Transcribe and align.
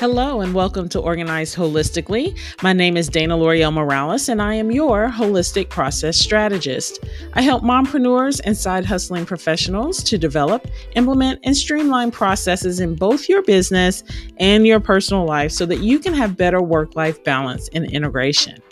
Hello, 0.00 0.40
and 0.40 0.54
welcome 0.54 0.88
to 0.88 0.98
Organize 0.98 1.54
Holistically. 1.54 2.34
My 2.62 2.72
name 2.72 2.96
is 2.96 3.06
Dana 3.06 3.36
L'Oreal 3.36 3.70
Morales, 3.70 4.30
and 4.30 4.40
I 4.40 4.54
am 4.54 4.70
your 4.70 5.10
holistic 5.10 5.68
process 5.68 6.16
strategist. 6.16 7.04
I 7.34 7.42
help 7.42 7.62
mompreneurs 7.62 8.40
and 8.42 8.56
side 8.56 8.86
hustling 8.86 9.26
professionals 9.26 10.02
to 10.04 10.16
develop, 10.16 10.66
implement, 10.96 11.40
and 11.44 11.54
streamline 11.54 12.12
processes 12.12 12.80
in 12.80 12.94
both 12.94 13.28
your 13.28 13.42
business 13.42 14.02
and 14.38 14.66
your 14.66 14.80
personal 14.80 15.26
life 15.26 15.52
so 15.52 15.66
that 15.66 15.80
you 15.80 15.98
can 15.98 16.14
have 16.14 16.34
better 16.34 16.62
work 16.62 16.96
life 16.96 17.22
balance 17.22 17.68
and 17.74 17.84
integration. 17.92 18.62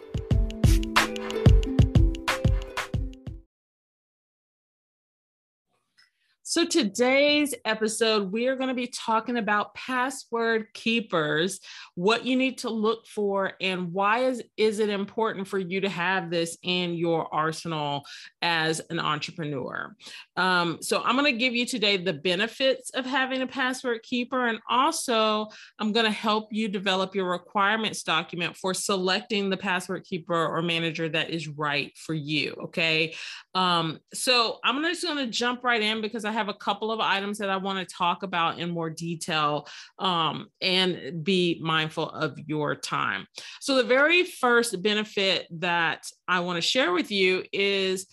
So, 6.59 6.64
today's 6.64 7.54
episode, 7.64 8.32
we 8.32 8.48
are 8.48 8.56
going 8.56 8.67
to 8.68 8.75
be 8.75 8.89
talking 8.89 9.36
about 9.36 9.76
password 9.76 10.67
keepers, 10.75 11.61
what 11.94 12.26
you 12.26 12.34
need 12.34 12.58
to 12.58 12.68
look 12.68 13.07
for, 13.07 13.53
and 13.61 13.93
why 13.93 14.25
is, 14.25 14.43
is 14.57 14.81
it 14.81 14.89
important 14.89 15.46
for 15.46 15.61
you 15.61 15.81
to 15.82 15.89
have 15.89 16.31
this 16.31 16.58
in 16.64 16.94
your 16.94 17.32
arsenal 17.32 18.03
as 18.43 18.81
an 18.90 18.98
entrepreneur. 18.98 19.94
Um, 20.36 20.79
so, 20.81 21.00
I'm 21.04 21.14
going 21.14 21.32
to 21.32 21.39
give 21.39 21.54
you 21.54 21.64
today 21.64 21.96
the 21.96 22.12
benefits 22.12 22.90
of 22.90 23.06
having 23.06 23.40
a 23.40 23.46
password 23.46 24.03
keeper, 24.03 24.48
and 24.48 24.59
also 24.68 25.46
I'm 25.79 25.93
going 25.93 26.06
to 26.06 26.11
help 26.11 26.48
you 26.50 26.67
develop 26.67 27.14
your 27.14 27.31
requirements 27.31 28.03
document 28.03 28.56
for 28.56 28.75
selecting 28.75 29.48
the 29.48 29.56
password 29.56 30.03
keeper 30.03 30.34
or 30.34 30.61
manager 30.61 31.09
that 31.09 31.31
is 31.31 31.46
right 31.46 31.96
for 31.96 32.14
you. 32.14 32.56
Okay. 32.64 33.14
Um, 33.55 34.00
so, 34.12 34.59
I'm 34.64 34.83
just 34.83 35.05
going 35.05 35.25
to 35.25 35.31
jump 35.31 35.62
right 35.62 35.81
in 35.81 36.00
because 36.00 36.25
I 36.25 36.33
have 36.33 36.47
a 36.48 36.55
couple 36.55 36.91
of 36.91 37.00
items 37.00 37.38
that 37.38 37.50
I 37.50 37.56
want 37.56 37.86
to 37.86 37.94
talk 37.94 38.22
about 38.22 38.58
in 38.58 38.70
more 38.70 38.91
detail 38.91 39.66
um, 39.98 40.47
and 40.61 41.25
be 41.25 41.59
mindful 41.62 42.11
of 42.11 42.39
your 42.47 42.75
time. 42.75 43.27
So, 43.61 43.77
the 43.77 43.84
very 43.84 44.25
first 44.25 44.81
benefit 44.83 45.47
that 45.61 46.06
I 46.27 46.41
want 46.41 46.56
to 46.56 46.62
share 46.62 46.92
with 46.92 47.11
you 47.11 47.45
is 47.53 48.06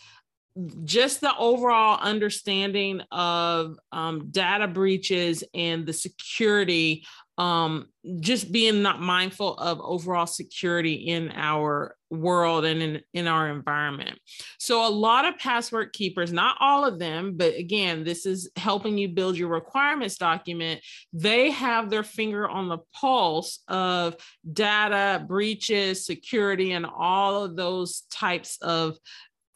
just 0.85 1.19
the 1.19 1.35
overall 1.37 1.99
understanding 2.01 3.01
of 3.11 3.77
um, 3.91 4.29
data 4.31 4.67
breaches 4.67 5.43
and 5.53 5.85
the 5.85 5.93
security 5.93 7.05
um, 7.38 7.88
just 8.21 8.51
being 8.51 8.81
not 8.81 9.01
mindful 9.01 9.57
of 9.57 9.79
overall 9.81 10.25
security 10.25 10.93
in 10.93 11.31
our 11.35 11.94
world 12.16 12.66
and 12.66 12.81
in, 12.81 13.02
in 13.13 13.27
our 13.27 13.49
environment. 13.49 14.19
So, 14.59 14.88
a 14.88 14.89
lot 14.89 15.25
of 15.25 15.38
password 15.38 15.94
keepers, 15.94 16.31
not 16.31 16.57
all 16.59 16.85
of 16.85 16.99
them, 16.99 17.33
but 17.35 17.55
again, 17.55 18.03
this 18.03 18.25
is 18.25 18.49
helping 18.55 18.97
you 18.97 19.09
build 19.09 19.38
your 19.38 19.49
requirements 19.49 20.17
document. 20.17 20.81
They 21.13 21.52
have 21.52 21.89
their 21.89 22.03
finger 22.03 22.47
on 22.47 22.69
the 22.69 22.80
pulse 22.94 23.63
of 23.67 24.16
data 24.52 25.23
breaches, 25.27 26.05
security, 26.05 26.72
and 26.72 26.85
all 26.85 27.44
of 27.44 27.55
those 27.55 28.02
types 28.11 28.57
of 28.61 28.97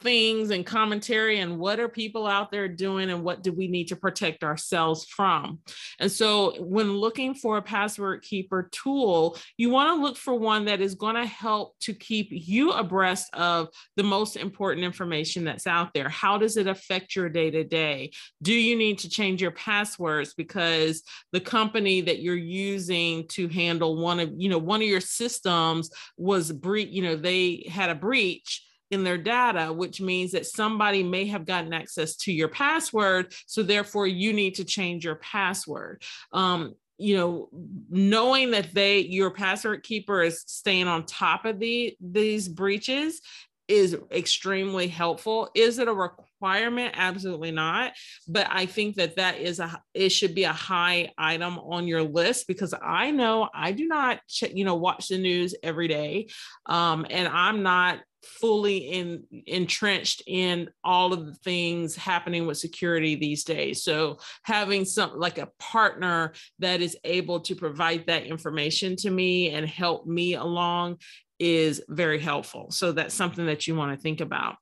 things 0.00 0.50
and 0.50 0.64
commentary 0.66 1.40
and 1.40 1.58
what 1.58 1.80
are 1.80 1.88
people 1.88 2.26
out 2.26 2.50
there 2.50 2.68
doing 2.68 3.10
and 3.10 3.22
what 3.22 3.42
do 3.42 3.52
we 3.52 3.68
need 3.68 3.88
to 3.88 3.96
protect 3.96 4.44
ourselves 4.44 5.04
from? 5.06 5.60
And 5.98 6.10
so 6.10 6.54
when 6.62 6.92
looking 6.92 7.34
for 7.34 7.56
a 7.56 7.62
password 7.62 8.22
keeper 8.22 8.68
tool 8.72 9.36
you 9.56 9.70
want 9.70 9.96
to 9.96 10.02
look 10.02 10.16
for 10.16 10.34
one 10.34 10.64
that 10.66 10.80
is 10.80 10.94
going 10.94 11.16
to 11.16 11.26
help 11.26 11.78
to 11.80 11.92
keep 11.92 12.28
you 12.30 12.70
abreast 12.70 13.32
of 13.34 13.68
the 13.96 14.02
most 14.02 14.36
important 14.36 14.84
information 14.84 15.44
that's 15.44 15.66
out 15.66 15.92
there. 15.94 16.08
How 16.08 16.38
does 16.38 16.56
it 16.56 16.66
affect 16.66 17.14
your 17.14 17.28
day 17.28 17.50
to 17.50 17.64
day 17.64 18.10
do 18.42 18.52
you 18.52 18.76
need 18.76 18.98
to 18.98 19.08
change 19.08 19.42
your 19.42 19.50
passwords 19.50 20.34
because 20.34 21.02
the 21.32 21.40
company 21.40 22.00
that 22.00 22.20
you're 22.20 22.34
using 22.34 23.26
to 23.28 23.48
handle 23.48 23.96
one 23.96 24.20
of 24.20 24.30
you 24.36 24.48
know 24.48 24.58
one 24.58 24.82
of 24.82 24.88
your 24.88 25.00
systems 25.00 25.90
was 26.16 26.52
breach 26.52 26.88
you 26.90 27.02
know 27.02 27.16
they 27.16 27.66
had 27.70 27.90
a 27.90 27.94
breach 27.94 28.66
in 28.90 29.04
their 29.04 29.18
data, 29.18 29.72
which 29.72 30.00
means 30.00 30.32
that 30.32 30.46
somebody 30.46 31.02
may 31.02 31.26
have 31.26 31.46
gotten 31.46 31.72
access 31.72 32.16
to 32.16 32.32
your 32.32 32.48
password. 32.48 33.32
So 33.46 33.62
therefore, 33.62 34.06
you 34.06 34.32
need 34.32 34.56
to 34.56 34.64
change 34.64 35.04
your 35.04 35.16
password. 35.16 36.02
Um, 36.32 36.74
you 37.00 37.16
know 37.16 37.48
knowing 37.88 38.50
that 38.50 38.74
they 38.74 38.98
your 38.98 39.30
password 39.30 39.82
keeper 39.82 40.22
is 40.22 40.44
staying 40.46 40.86
on 40.86 41.06
top 41.06 41.46
of 41.46 41.58
the 41.58 41.96
these 41.98 42.46
breaches 42.46 43.22
is 43.68 43.96
extremely 44.10 44.86
helpful 44.86 45.48
is 45.54 45.78
it 45.78 45.88
a 45.88 45.94
requirement 45.94 46.92
absolutely 46.96 47.50
not 47.50 47.92
but 48.28 48.46
i 48.50 48.66
think 48.66 48.96
that 48.96 49.16
that 49.16 49.38
is 49.38 49.60
a 49.60 49.82
it 49.94 50.10
should 50.10 50.34
be 50.34 50.44
a 50.44 50.52
high 50.52 51.10
item 51.16 51.58
on 51.60 51.86
your 51.86 52.02
list 52.02 52.46
because 52.46 52.74
i 52.82 53.10
know 53.10 53.48
i 53.54 53.72
do 53.72 53.86
not 53.86 54.20
you 54.52 54.64
know 54.64 54.74
watch 54.74 55.08
the 55.08 55.16
news 55.16 55.54
every 55.62 55.88
day 55.88 56.26
um, 56.66 57.06
and 57.08 57.28
i'm 57.28 57.62
not 57.62 58.00
fully 58.22 58.78
in 58.78 59.24
entrenched 59.46 60.22
in 60.26 60.68
all 60.84 61.12
of 61.12 61.26
the 61.26 61.34
things 61.34 61.96
happening 61.96 62.46
with 62.46 62.58
security 62.58 63.14
these 63.14 63.44
days. 63.44 63.82
So 63.82 64.18
having 64.42 64.84
some 64.84 65.18
like 65.18 65.38
a 65.38 65.50
partner 65.58 66.32
that 66.58 66.80
is 66.80 66.96
able 67.04 67.40
to 67.40 67.54
provide 67.54 68.06
that 68.06 68.24
information 68.24 68.96
to 68.96 69.10
me 69.10 69.50
and 69.50 69.66
help 69.66 70.06
me 70.06 70.34
along 70.34 70.98
is 71.38 71.82
very 71.88 72.20
helpful. 72.20 72.70
So 72.70 72.92
that's 72.92 73.14
something 73.14 73.46
that 73.46 73.66
you 73.66 73.74
want 73.74 73.96
to 73.96 74.02
think 74.02 74.20
about. 74.20 74.56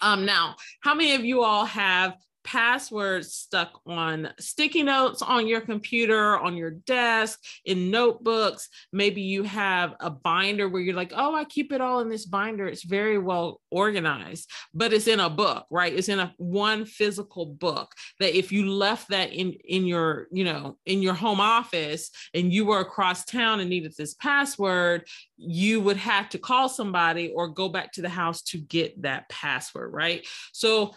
Um, 0.00 0.24
now, 0.24 0.56
how 0.82 0.94
many 0.94 1.14
of 1.14 1.24
you 1.24 1.42
all 1.42 1.66
have 1.66 2.16
passwords 2.44 3.34
stuck 3.34 3.80
on 3.86 4.28
sticky 4.38 4.82
notes 4.82 5.22
on 5.22 5.48
your 5.48 5.60
computer, 5.60 6.38
on 6.38 6.56
your 6.56 6.70
desk, 6.70 7.40
in 7.64 7.90
notebooks. 7.90 8.68
Maybe 8.92 9.22
you 9.22 9.42
have 9.42 9.94
a 10.00 10.10
binder 10.10 10.68
where 10.68 10.82
you're 10.82 10.94
like, 10.94 11.12
oh, 11.16 11.34
I 11.34 11.44
keep 11.44 11.72
it 11.72 11.80
all 11.80 12.00
in 12.00 12.08
this 12.08 12.26
binder. 12.26 12.66
It's 12.66 12.84
very 12.84 13.18
well 13.18 13.60
organized, 13.70 14.50
but 14.72 14.92
it's 14.92 15.08
in 15.08 15.20
a 15.20 15.30
book, 15.30 15.66
right? 15.70 15.92
It's 15.92 16.08
in 16.08 16.20
a 16.20 16.34
one 16.36 16.84
physical 16.84 17.46
book 17.46 17.92
that 18.20 18.36
if 18.36 18.52
you 18.52 18.70
left 18.70 19.08
that 19.08 19.32
in 19.32 19.52
in 19.64 19.86
your, 19.86 20.28
you 20.30 20.44
know, 20.44 20.76
in 20.86 21.02
your 21.02 21.14
home 21.14 21.40
office 21.40 22.10
and 22.34 22.52
you 22.52 22.66
were 22.66 22.80
across 22.80 23.24
town 23.24 23.60
and 23.60 23.70
needed 23.70 23.94
this 23.96 24.14
password, 24.14 25.06
you 25.36 25.80
would 25.80 25.96
have 25.96 26.28
to 26.28 26.38
call 26.38 26.68
somebody 26.68 27.32
or 27.34 27.48
go 27.48 27.68
back 27.68 27.92
to 27.92 28.02
the 28.02 28.08
house 28.08 28.42
to 28.42 28.58
get 28.58 29.02
that 29.02 29.28
password, 29.28 29.92
right? 29.92 30.26
So 30.52 30.94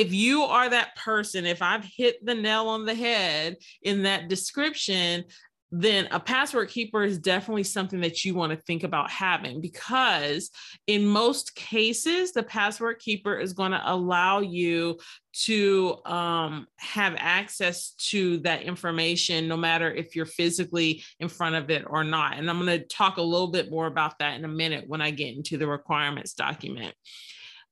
if 0.00 0.12
you 0.12 0.42
are 0.42 0.68
that 0.68 0.96
person, 0.96 1.46
if 1.46 1.62
I've 1.62 1.84
hit 1.84 2.24
the 2.24 2.34
nail 2.34 2.68
on 2.68 2.84
the 2.84 2.94
head 2.94 3.56
in 3.82 4.02
that 4.02 4.28
description, 4.28 5.24
then 5.72 6.06
a 6.12 6.20
password 6.20 6.68
keeper 6.68 7.02
is 7.02 7.18
definitely 7.18 7.64
something 7.64 8.00
that 8.00 8.24
you 8.24 8.34
want 8.34 8.52
to 8.52 8.64
think 8.66 8.84
about 8.84 9.10
having 9.10 9.60
because 9.60 10.50
in 10.86 11.04
most 11.04 11.56
cases 11.56 12.32
the 12.32 12.42
password 12.42 13.00
keeper 13.00 13.36
is 13.36 13.52
going 13.52 13.72
to 13.72 13.82
allow 13.84 14.38
you 14.38 14.96
to 15.32 15.96
um, 16.06 16.66
have 16.76 17.14
access 17.18 17.90
to 17.98 18.38
that 18.38 18.62
information 18.62 19.48
no 19.48 19.56
matter 19.56 19.92
if 19.92 20.14
you're 20.14 20.24
physically 20.24 21.02
in 21.18 21.28
front 21.28 21.56
of 21.56 21.68
it 21.68 21.84
or 21.88 22.04
not. 22.04 22.38
And 22.38 22.48
i'm 22.48 22.64
going 22.64 22.78
to 22.78 22.86
talk 22.86 23.16
a 23.16 23.22
little 23.22 23.50
bit 23.50 23.68
more 23.68 23.88
about 23.88 24.18
that 24.20 24.36
in 24.36 24.44
a 24.44 24.48
minute 24.48 24.84
when 24.86 25.00
i 25.00 25.10
get 25.10 25.36
into 25.36 25.58
the 25.58 25.66
requirements 25.66 26.32
document 26.32 26.94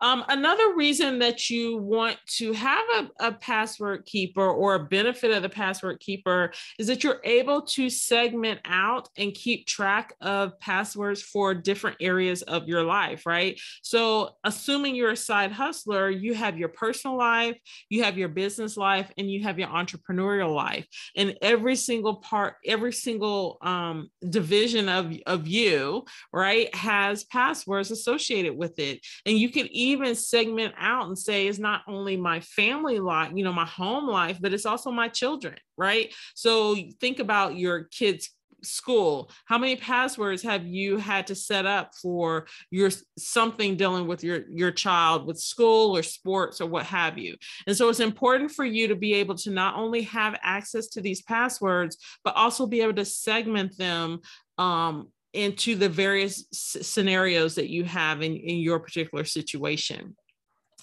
um, 0.00 0.25
another 0.28 0.75
reason 0.75 1.21
that 1.21 1.49
you 1.49 1.78
want 1.78 2.19
to 2.37 2.53
have 2.53 2.84
a, 2.97 3.10
a, 3.28 3.32
password 3.32 4.05
keeper 4.06 4.47
or 4.47 4.75
a 4.75 4.84
benefit 4.84 5.31
of 5.31 5.43
the 5.43 5.49
password 5.49 6.00
keeper 6.00 6.53
is 6.78 6.88
that 6.88 7.05
you're 7.05 7.21
able 7.25 7.62
to 7.62 7.88
segment 7.88 8.60
out 8.65 9.09
and 9.16 9.34
keep 9.34 9.66
track 9.66 10.15
of 10.21 10.59
passwords 10.60 11.22
for 11.22 11.54
different 11.54 11.97
areas 12.00 12.43
of 12.43 12.66
your 12.66 12.83
life, 12.83 13.25
right? 13.25 13.60
So, 13.83 14.31
assuming 14.43 14.94
you're 14.94 15.12
a 15.12 15.16
side 15.16 15.53
hustler, 15.53 16.10
you 16.10 16.34
have 16.34 16.59
your 16.59 16.71
personal 16.71 17.16
life, 17.16 17.56
you 17.88 18.03
have 18.03 18.19
your 18.19 18.28
business 18.28 18.77
life, 18.77 19.10
and 19.16 19.31
you 19.31 19.43
have 19.44 19.59
your 19.59 19.69
entrepreneurial 19.69 20.54
life. 20.54 20.86
And 21.16 21.36
every 21.41 21.77
single 21.77 22.16
part, 22.16 22.57
every 22.66 22.92
single 22.92 23.59
um, 23.63 24.10
division 24.28 24.89
of, 24.89 25.13
of 25.27 25.47
you, 25.47 26.04
right, 26.33 26.74
has 26.74 27.24
passwords 27.24 27.91
associated 27.91 28.57
with 28.57 28.78
it. 28.78 29.01
And 29.27 29.39
you 29.39 29.51
can 29.51 29.68
even 29.84 30.15
segment 30.15 30.75
out 30.78 31.07
and 31.07 31.19
say 31.19 31.47
it's 31.47 31.59
not 31.59 31.83
only 31.86 32.16
my 32.16 32.41
family 32.41 32.98
life, 32.98 33.33
you 33.34 33.45
know, 33.45 33.53
my 33.53 33.66
home 33.66 34.09
life, 34.09 34.39
but 34.41 34.53
it's 34.53 34.66
also 34.66 34.91
my 34.91 35.09
children, 35.09 35.57
right? 35.77 36.13
So 36.34 36.77
think 37.01 37.19
about 37.19 37.57
your 37.57 37.84
kids 37.84 38.31
school 38.65 39.31
how 39.45 39.59
many 39.59 39.77
passwords 39.77 40.42
have 40.42 40.66
you 40.66 40.97
had 40.97 41.27
to 41.27 41.34
set 41.34 41.66
up 41.66 41.95
for 42.01 42.47
your 42.71 42.91
something 43.19 43.77
dealing 43.77 44.07
with 44.07 44.25
your 44.25 44.45
your 44.51 44.71
child 44.71 45.27
with 45.27 45.39
school 45.39 45.97
or 45.97 46.03
sports 46.03 46.60
or 46.60 46.66
what 46.66 46.87
have 46.87 47.19
you 47.19 47.37
and 47.66 47.77
so 47.77 47.89
it's 47.89 48.01
important 48.01 48.51
for 48.51 48.65
you 48.65 48.89
to 48.89 48.97
be 48.97 49.15
able 49.15 49.34
to 49.34 49.51
not 49.51 49.77
only 49.77 50.03
have 50.03 50.39
access 50.42 50.89
to 50.89 51.01
these 51.01 51.22
passwords 51.22 51.98
but 52.25 52.34
also 52.37 52.66
be 52.66 52.80
able 52.80 52.95
to 52.95 53.04
segment 53.04 53.77
them 53.77 54.21
um, 54.57 55.09
into 55.34 55.75
the 55.75 55.89
various 55.89 56.45
scenarios 56.53 57.54
that 57.57 57.69
you 57.69 57.84
have 57.84 58.22
in, 58.22 58.36
in 58.36 58.59
your 58.59 58.78
particular 58.78 59.25
situation. 59.25 60.16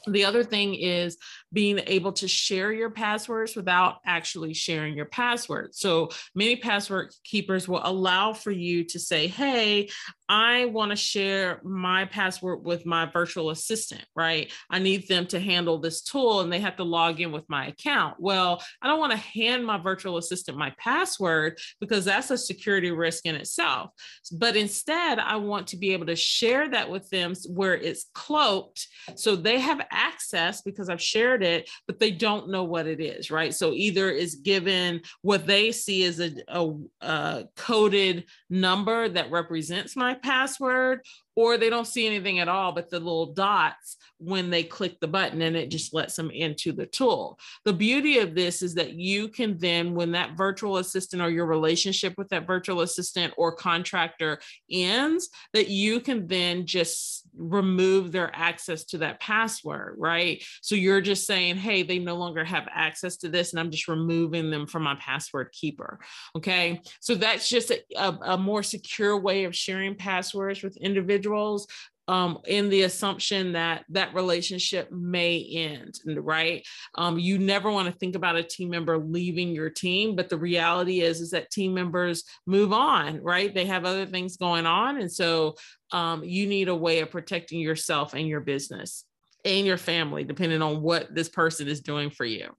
The 0.08 0.26
other 0.26 0.44
thing 0.44 0.74
is 0.74 1.18
being 1.54 1.80
able 1.86 2.12
to 2.14 2.28
share 2.28 2.72
your 2.72 2.90
passwords 2.90 3.56
without 3.56 3.98
actually 4.06 4.54
sharing 4.54 4.96
your 4.96 5.06
password. 5.06 5.76
So 5.76 6.10
many 6.34 6.56
password 6.56 7.14
keepers 7.24 7.68
will 7.68 7.82
allow 7.84 8.34
for 8.34 8.52
you 8.52 8.84
to 8.86 9.00
say, 9.00 9.28
hey, 9.28 9.90
I 10.32 10.64
want 10.64 10.92
to 10.92 10.96
share 10.96 11.60
my 11.62 12.06
password 12.06 12.64
with 12.64 12.86
my 12.86 13.06
virtual 13.06 13.50
assistant, 13.50 14.06
right? 14.16 14.50
I 14.70 14.80
need 14.80 15.10
them 15.10 15.28
to 15.28 15.42
handle 15.42 15.78
this 15.78 16.02
tool 16.02 16.40
and 16.40 16.50
they 16.50 16.62
have 16.62 16.78
to 16.78 16.86
log 16.86 17.20
in 17.20 17.34
with 17.34 17.44
my 17.50 17.68
account. 17.68 18.16
Well, 18.18 18.64
I 18.82 18.88
don't 18.88 19.02
want 19.02 19.12
to 19.12 19.18
hand 19.18 19.66
my 19.66 19.78
virtual 19.78 20.16
assistant 20.16 20.58
my 20.58 20.74
password 20.80 21.60
because 21.82 22.06
that's 22.06 22.32
a 22.32 22.38
security 22.38 22.92
risk 22.92 23.26
in 23.26 23.36
itself. 23.36 23.90
But 24.32 24.56
instead, 24.56 25.20
I 25.20 25.36
want 25.36 25.68
to 25.68 25.78
be 25.78 25.92
able 25.92 26.06
to 26.06 26.16
share 26.16 26.70
that 26.70 26.90
with 26.90 27.10
them 27.10 27.34
where 27.50 27.76
it's 27.76 28.06
cloaked 28.14 28.88
so 29.16 29.36
they 29.36 29.60
have 29.60 29.86
access 29.92 30.62
because 30.62 30.90
I've 30.90 31.02
shared 31.02 31.44
it, 31.44 31.70
but 31.88 32.00
they 32.00 32.12
don't 32.12 32.50
know 32.50 32.64
what 32.64 32.88
it 32.88 33.02
is, 33.02 33.32
right? 33.32 33.54
So 33.54 33.74
either 33.74 34.10
is 34.10 34.36
given 34.36 35.02
what 35.24 35.46
they 35.46 35.74
see 35.74 36.06
as 36.06 36.22
a, 36.22 36.32
a, 36.48 36.74
a 37.02 37.44
coded 37.58 38.24
number 38.50 39.10
that 39.10 39.30
represents 39.30 39.98
my 39.98 40.21
password 40.22 41.02
or 41.36 41.58
they 41.58 41.70
don't 41.70 41.88
see 41.88 42.06
anything 42.06 42.40
at 42.40 42.48
all 42.48 42.72
but 42.72 42.90
the 42.90 43.00
little 43.00 43.34
dots 43.34 43.98
when 44.22 44.52
they 44.52 44.64
click 44.64 45.00
the 45.00 45.08
button 45.08 45.42
and 45.42 45.56
it 45.56 45.70
just 45.72 45.94
lets 45.94 46.16
them 46.16 46.30
into 46.30 46.72
the 46.72 46.86
tool. 46.86 47.40
The 47.66 47.74
beauty 47.74 48.20
of 48.20 48.36
this 48.36 48.62
is 48.62 48.76
that 48.76 48.94
you 48.94 49.28
can 49.28 49.58
then, 49.58 49.96
when 49.96 50.12
that 50.12 50.38
virtual 50.38 50.78
assistant 50.78 51.24
or 51.24 51.30
your 51.30 51.48
relationship 51.48 52.14
with 52.18 52.30
that 52.30 52.46
virtual 52.46 52.82
assistant 52.82 53.34
or 53.36 53.56
contractor 53.56 54.40
ends, 54.70 55.30
that 55.54 55.70
you 55.70 56.00
can 56.00 56.28
then 56.28 56.68
just 56.68 57.21
remove 57.36 58.12
their 58.12 58.32
access 58.36 58.84
to 58.86 59.00
that 59.00 59.20
password, 59.20 59.96
right? 59.98 60.44
So 60.62 60.76
you're 60.76 61.02
just 61.02 61.26
saying, 61.26 61.58
hey, 61.58 61.84
they 61.84 62.00
no 62.00 62.16
longer 62.16 62.44
have 62.44 62.68
access 62.74 63.18
to 63.18 63.30
this, 63.30 63.52
and 63.52 63.60
I'm 63.60 63.72
just 63.72 63.88
removing 63.88 64.50
them 64.50 64.68
from 64.68 64.84
my 64.84 64.96
password 64.96 65.52
keeper. 65.52 66.00
Okay. 66.36 66.82
So 67.00 67.16
that's 67.16 67.48
just 67.48 67.72
a, 67.72 67.82
a, 67.96 68.34
a 68.34 68.38
more 68.38 68.64
secure 68.64 69.18
way 69.18 69.46
of 69.46 69.56
sharing 69.56 69.96
passwords 69.96 70.64
with 70.64 70.78
individuals 70.78 71.68
um, 72.12 72.40
in 72.46 72.68
the 72.68 72.82
assumption 72.82 73.54
that 73.54 73.86
that 73.88 74.14
relationship 74.14 74.92
may 74.92 75.48
end, 75.50 75.98
right? 76.06 76.62
Um, 76.96 77.18
you 77.18 77.40
never 77.40 77.72
want 77.72 77.88
to 77.88 77.98
think 77.98 78.16
about 78.16 78.36
a 78.36 78.44
team 78.44 78.70
member 78.70 78.98
leaving 78.98 79.56
your 79.56 79.70
team, 79.70 80.18
but 80.18 80.28
the 80.28 80.38
reality 80.38 81.00
is 81.00 81.22
is 81.22 81.32
that 81.32 81.52
team 81.52 81.74
members 81.74 82.26
move 82.46 82.74
on, 82.74 83.24
right? 83.24 83.56
They 83.56 83.66
have 83.66 83.86
other 83.86 84.06
things 84.06 84.36
going 84.36 84.66
on, 84.66 85.00
and 85.00 85.10
so 85.10 85.56
um, 85.94 86.22
you 86.22 86.48
need 86.48 86.68
a 86.68 86.76
way 86.76 87.00
of 87.00 87.12
protecting 87.12 87.62
yourself 87.62 88.14
and 88.14 88.28
your 88.28 88.42
business 88.42 89.06
and 89.46 89.66
your 89.66 89.78
family, 89.78 90.26
depending 90.26 90.62
on 90.62 90.82
what 90.82 91.16
this 91.16 91.30
person 91.30 91.70
is 91.70 91.80
doing 91.80 92.10
for 92.10 92.26
you. 92.26 92.50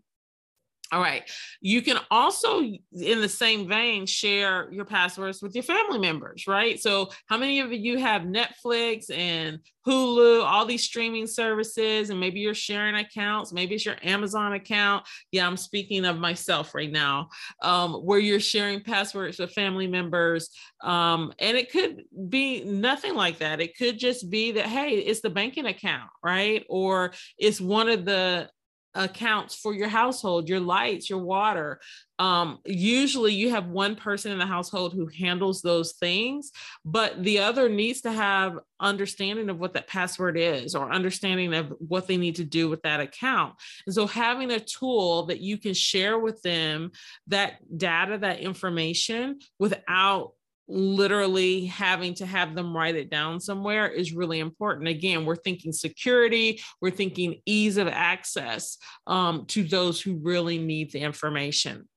All 0.93 1.01
right. 1.01 1.23
You 1.63 1.81
can 1.81 1.97
also, 2.11 2.61
in 2.61 2.81
the 2.93 3.29
same 3.29 3.67
vein, 3.67 4.05
share 4.05 4.71
your 4.71 4.85
passwords 4.85 5.41
with 5.41 5.55
your 5.55 5.65
family 5.65 5.99
members, 5.99 6.47
right? 6.47 6.79
So, 6.79 7.09
how 7.29 7.39
many 7.39 7.61
of 7.61 7.73
you 7.73 7.97
have 7.97 8.23
Netflix 8.23 9.11
and 9.11 9.61
Hulu, 9.87 10.45
all 10.45 10.67
these 10.67 10.85
streaming 10.85 11.27
services, 11.27 12.11
and 12.11 12.21
maybe 12.21 12.41
you're 12.41 12.53
sharing 12.53 12.95
accounts? 12.97 13.55
Maybe 13.55 13.77
it's 13.77 13.87
your 13.87 13.97
Amazon 14.03 14.53
account. 14.53 15.07
Yeah, 15.31 15.47
I'm 15.47 15.57
speaking 15.57 16.05
of 16.05 16.19
myself 16.19 16.75
right 16.75 16.93
now, 16.93 17.31
um, 17.63 17.95
where 17.95 18.19
you're 18.19 18.39
sharing 18.39 18.83
passwords 18.83 19.39
with 19.39 19.53
family 19.53 19.87
members. 19.87 20.51
Um, 20.83 21.33
and 21.39 21.57
it 21.57 21.73
could 21.73 22.03
be 22.29 22.65
nothing 22.65 23.15
like 23.15 23.39
that. 23.39 23.63
It 23.63 23.79
could 23.79 23.99
just 23.99 24.29
be 24.29 24.53
that, 24.53 24.67
hey, 24.67 24.91
it's 24.91 25.23
the 25.23 25.31
banking 25.31 25.65
account, 25.65 26.11
right? 26.23 26.67
Or 26.69 27.15
it's 27.39 27.63
one 27.63 27.89
of 27.89 28.05
the 28.05 28.51
accounts 28.95 29.55
for 29.55 29.75
your 29.75 29.89
household, 29.89 30.49
your 30.49 30.61
lights, 30.61 31.09
your 31.09 31.19
water. 31.19 31.81
Um, 32.19 32.59
usually 32.65 33.33
you 33.33 33.51
have 33.51 33.67
one 33.67 33.97
person 33.97 34.33
in 34.33 34.39
the 34.39 34.47
household 34.47 34.93
who 34.93 35.07
handles 35.07 35.63
those 35.63 35.93
things, 35.93 36.53
but 36.85 37.23
the 37.23 37.41
other 37.41 37.69
needs 37.69 38.03
to 38.03 38.13
have 38.13 38.59
understanding 38.79 39.49
of 39.49 39.59
what 39.59 39.73
that 39.75 39.89
password 39.89 40.37
is 40.37 40.75
or 40.75 40.93
understanding 40.93 41.55
of 41.55 41.73
what 41.79 42.07
they 42.07 42.17
need 42.17 42.37
to 42.37 42.45
do 42.45 42.69
with 42.69 42.83
that 42.83 43.01
account. 43.01 43.55
And 43.87 43.95
so 43.95 44.07
having 44.07 44.51
a 44.51 44.61
tool 44.61 45.27
that 45.27 45.41
you 45.41 45.59
can 45.59 45.75
share 45.75 46.19
with 46.19 46.43
them 46.43 46.93
that 47.29 47.57
data, 47.77 48.19
that 48.19 48.41
information 48.41 49.41
without 49.59 50.33
literally 50.69 51.67
having 51.67 52.15
to 52.15 52.27
have 52.27 52.55
them 52.55 52.77
write 52.77 52.97
it 52.97 53.11
down 53.11 53.41
somewhere 53.41 53.89
is 53.89 54.13
really 54.13 54.39
important. 54.39 54.89
Again, 54.89 55.25
we're 55.25 55.37
thinking 55.37 55.73
security, 55.73 56.61
we're 56.81 56.91
thinking 56.91 57.41
ease 57.47 57.77
of 57.77 57.89
access 57.89 58.79
um, 59.07 59.47
to 59.47 59.63
those 59.63 60.01
who 60.01 60.17
really 60.17 60.59
need 60.59 60.93
the 60.93 61.01
information. 61.01 61.89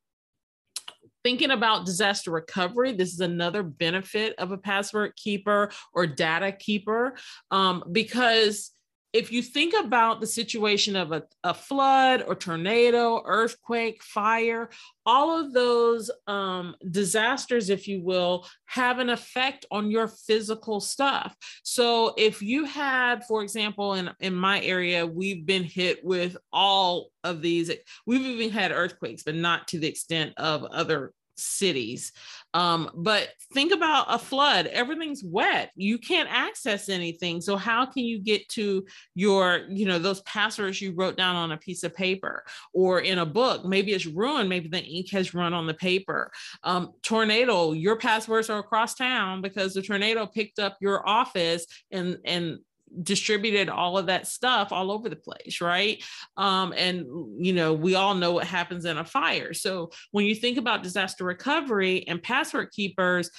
Thinking 1.23 1.51
about 1.51 1.88
disaster 1.88 2.29
recovery, 2.29 2.94
this 2.94 3.12
is 3.12 3.19
another 3.19 3.63
benefit 3.63 4.35
of 4.38 4.51
a 4.51 4.57
password 4.57 5.15
keeper 5.15 5.71
or 5.94 6.06
data 6.06 6.51
keeper 6.51 7.15
um, 7.50 7.83
because 7.91 8.75
if 9.13 9.31
you 9.31 9.41
think 9.41 9.73
about 9.73 10.19
the 10.19 10.27
situation 10.27 10.95
of 10.95 11.11
a, 11.11 11.23
a 11.43 11.53
flood 11.53 12.23
or 12.27 12.35
tornado, 12.35 13.21
earthquake, 13.25 14.03
fire, 14.03 14.69
all 15.05 15.39
of 15.39 15.53
those 15.53 16.11
um, 16.27 16.75
disasters, 16.91 17.69
if 17.69 17.87
you 17.87 18.01
will, 18.01 18.45
have 18.65 18.99
an 18.99 19.09
effect 19.09 19.65
on 19.71 19.89
your 19.89 20.07
physical 20.07 20.81
stuff. 20.81 21.35
So 21.63 22.13
if 22.17 22.41
you 22.41 22.65
had, 22.65 23.23
for 23.25 23.41
example, 23.41 23.93
in, 23.93 24.09
in 24.19 24.35
my 24.35 24.61
area, 24.61 25.05
we've 25.05 25.45
been 25.45 25.63
hit 25.63 26.03
with 26.03 26.35
all 26.51 27.09
of 27.23 27.41
these, 27.41 27.71
we've 28.05 28.21
even 28.21 28.51
had 28.51 28.71
earthquakes, 28.71 29.23
but 29.23 29.35
not 29.35 29.67
to 29.69 29.79
the 29.79 29.87
extent 29.87 30.33
of 30.37 30.63
other 30.65 31.13
cities. 31.37 32.11
Um, 32.53 32.89
but 32.95 33.29
think 33.53 33.73
about 33.73 34.05
a 34.09 34.17
flood, 34.17 34.67
everything's 34.67 35.23
wet. 35.23 35.71
You 35.75 35.97
can't 35.97 36.29
access 36.31 36.87
anything. 36.89 37.41
So 37.41 37.57
how 37.57 37.85
can 37.85 38.05
you 38.05 38.19
get 38.19 38.47
to 38.49 38.85
your, 39.13 39.65
you 39.69 39.85
know, 39.85 39.99
those 39.99 40.21
passwords 40.21 40.81
you 40.81 40.93
wrote 40.93 41.17
down 41.17 41.35
on 41.35 41.51
a 41.51 41.57
piece 41.57 41.83
of 41.83 41.93
paper 41.93 42.45
or 42.73 43.01
in 43.01 43.19
a 43.19 43.25
book? 43.25 43.65
Maybe 43.65 43.91
it's 43.91 44.05
ruined, 44.05 44.49
maybe 44.49 44.69
the 44.69 44.83
ink 44.83 45.11
has 45.11 45.33
run 45.33 45.53
on 45.53 45.67
the 45.67 45.73
paper. 45.73 46.31
Um, 46.63 46.93
tornado, 47.03 47.73
your 47.73 47.97
passwords 47.97 48.49
are 48.49 48.59
across 48.59 48.95
town 48.95 49.41
because 49.41 49.73
the 49.73 49.81
tornado 49.81 50.25
picked 50.25 50.59
up 50.59 50.77
your 50.79 51.07
office 51.07 51.65
and 51.91 52.17
and 52.25 52.59
distributed 53.03 53.69
all 53.69 53.97
of 53.97 54.07
that 54.07 54.27
stuff 54.27 54.71
all 54.71 54.92
over 54.92 55.09
the 55.09 55.15
place 55.15 55.62
right? 55.62 56.03
Um, 56.38 56.74
and 56.77 57.06
you 57.38 57.53
know 57.53 57.74
we 57.74 57.95
all 57.95 58.15
know 58.15 58.33
what 58.33 58.47
happens 58.47 58.86
in 58.86 58.97
a 58.97 59.06
fire. 59.06 59.53
So 59.53 59.92
when 60.12 60.25
you 60.25 60.36
think 60.36 60.57
about 60.57 60.84
disaster 60.84 61.24
recovery 61.24 62.08
and 62.08 62.22
password 62.22 62.72
keepers 62.72 63.29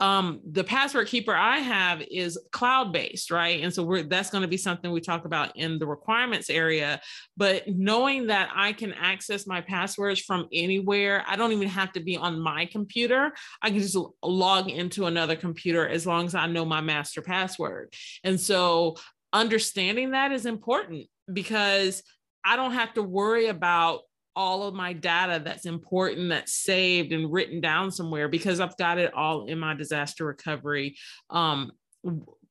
um, 0.00 0.40
the 0.48 0.62
password 0.62 1.08
keeper 1.08 1.34
I 1.34 1.58
have 1.58 2.02
is 2.02 2.38
cloud 2.52 2.92
based, 2.92 3.30
right? 3.30 3.62
And 3.62 3.74
so 3.74 3.82
we're, 3.82 4.04
that's 4.04 4.30
going 4.30 4.42
to 4.42 4.48
be 4.48 4.56
something 4.56 4.90
we 4.92 5.00
talk 5.00 5.24
about 5.24 5.56
in 5.56 5.78
the 5.78 5.86
requirements 5.86 6.50
area. 6.50 7.00
But 7.36 7.66
knowing 7.66 8.28
that 8.28 8.50
I 8.54 8.72
can 8.72 8.92
access 8.92 9.46
my 9.46 9.60
passwords 9.60 10.20
from 10.20 10.48
anywhere, 10.52 11.24
I 11.26 11.36
don't 11.36 11.52
even 11.52 11.68
have 11.68 11.92
to 11.92 12.00
be 12.00 12.16
on 12.16 12.40
my 12.40 12.66
computer. 12.66 13.32
I 13.60 13.70
can 13.70 13.80
just 13.80 13.98
log 14.22 14.70
into 14.70 15.06
another 15.06 15.34
computer 15.34 15.88
as 15.88 16.06
long 16.06 16.26
as 16.26 16.34
I 16.34 16.46
know 16.46 16.64
my 16.64 16.80
master 16.80 17.20
password. 17.20 17.92
And 18.22 18.38
so 18.38 18.96
understanding 19.32 20.12
that 20.12 20.32
is 20.32 20.46
important 20.46 21.06
because 21.32 22.02
I 22.44 22.56
don't 22.56 22.72
have 22.72 22.94
to 22.94 23.02
worry 23.02 23.48
about 23.48 24.02
all 24.38 24.62
of 24.62 24.72
my 24.72 24.92
data 24.92 25.42
that's 25.44 25.66
important 25.66 26.28
that's 26.28 26.54
saved 26.54 27.12
and 27.12 27.32
written 27.32 27.60
down 27.60 27.90
somewhere 27.90 28.28
because 28.28 28.60
I've 28.60 28.76
got 28.76 28.96
it 28.96 29.12
all 29.12 29.46
in 29.46 29.58
my 29.58 29.74
disaster 29.74 30.24
recovery 30.24 30.96
um, 31.28 31.72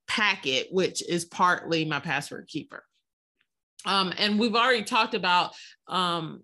packet, 0.05 0.67
which 0.69 1.01
is 1.07 1.23
partly 1.23 1.85
my 1.85 2.01
password 2.01 2.49
keeper. 2.49 2.83
Um, 3.85 4.13
and 4.17 4.37
we've 4.37 4.53
already 4.53 4.83
talked 4.83 5.13
about 5.13 5.53
um, 5.87 6.43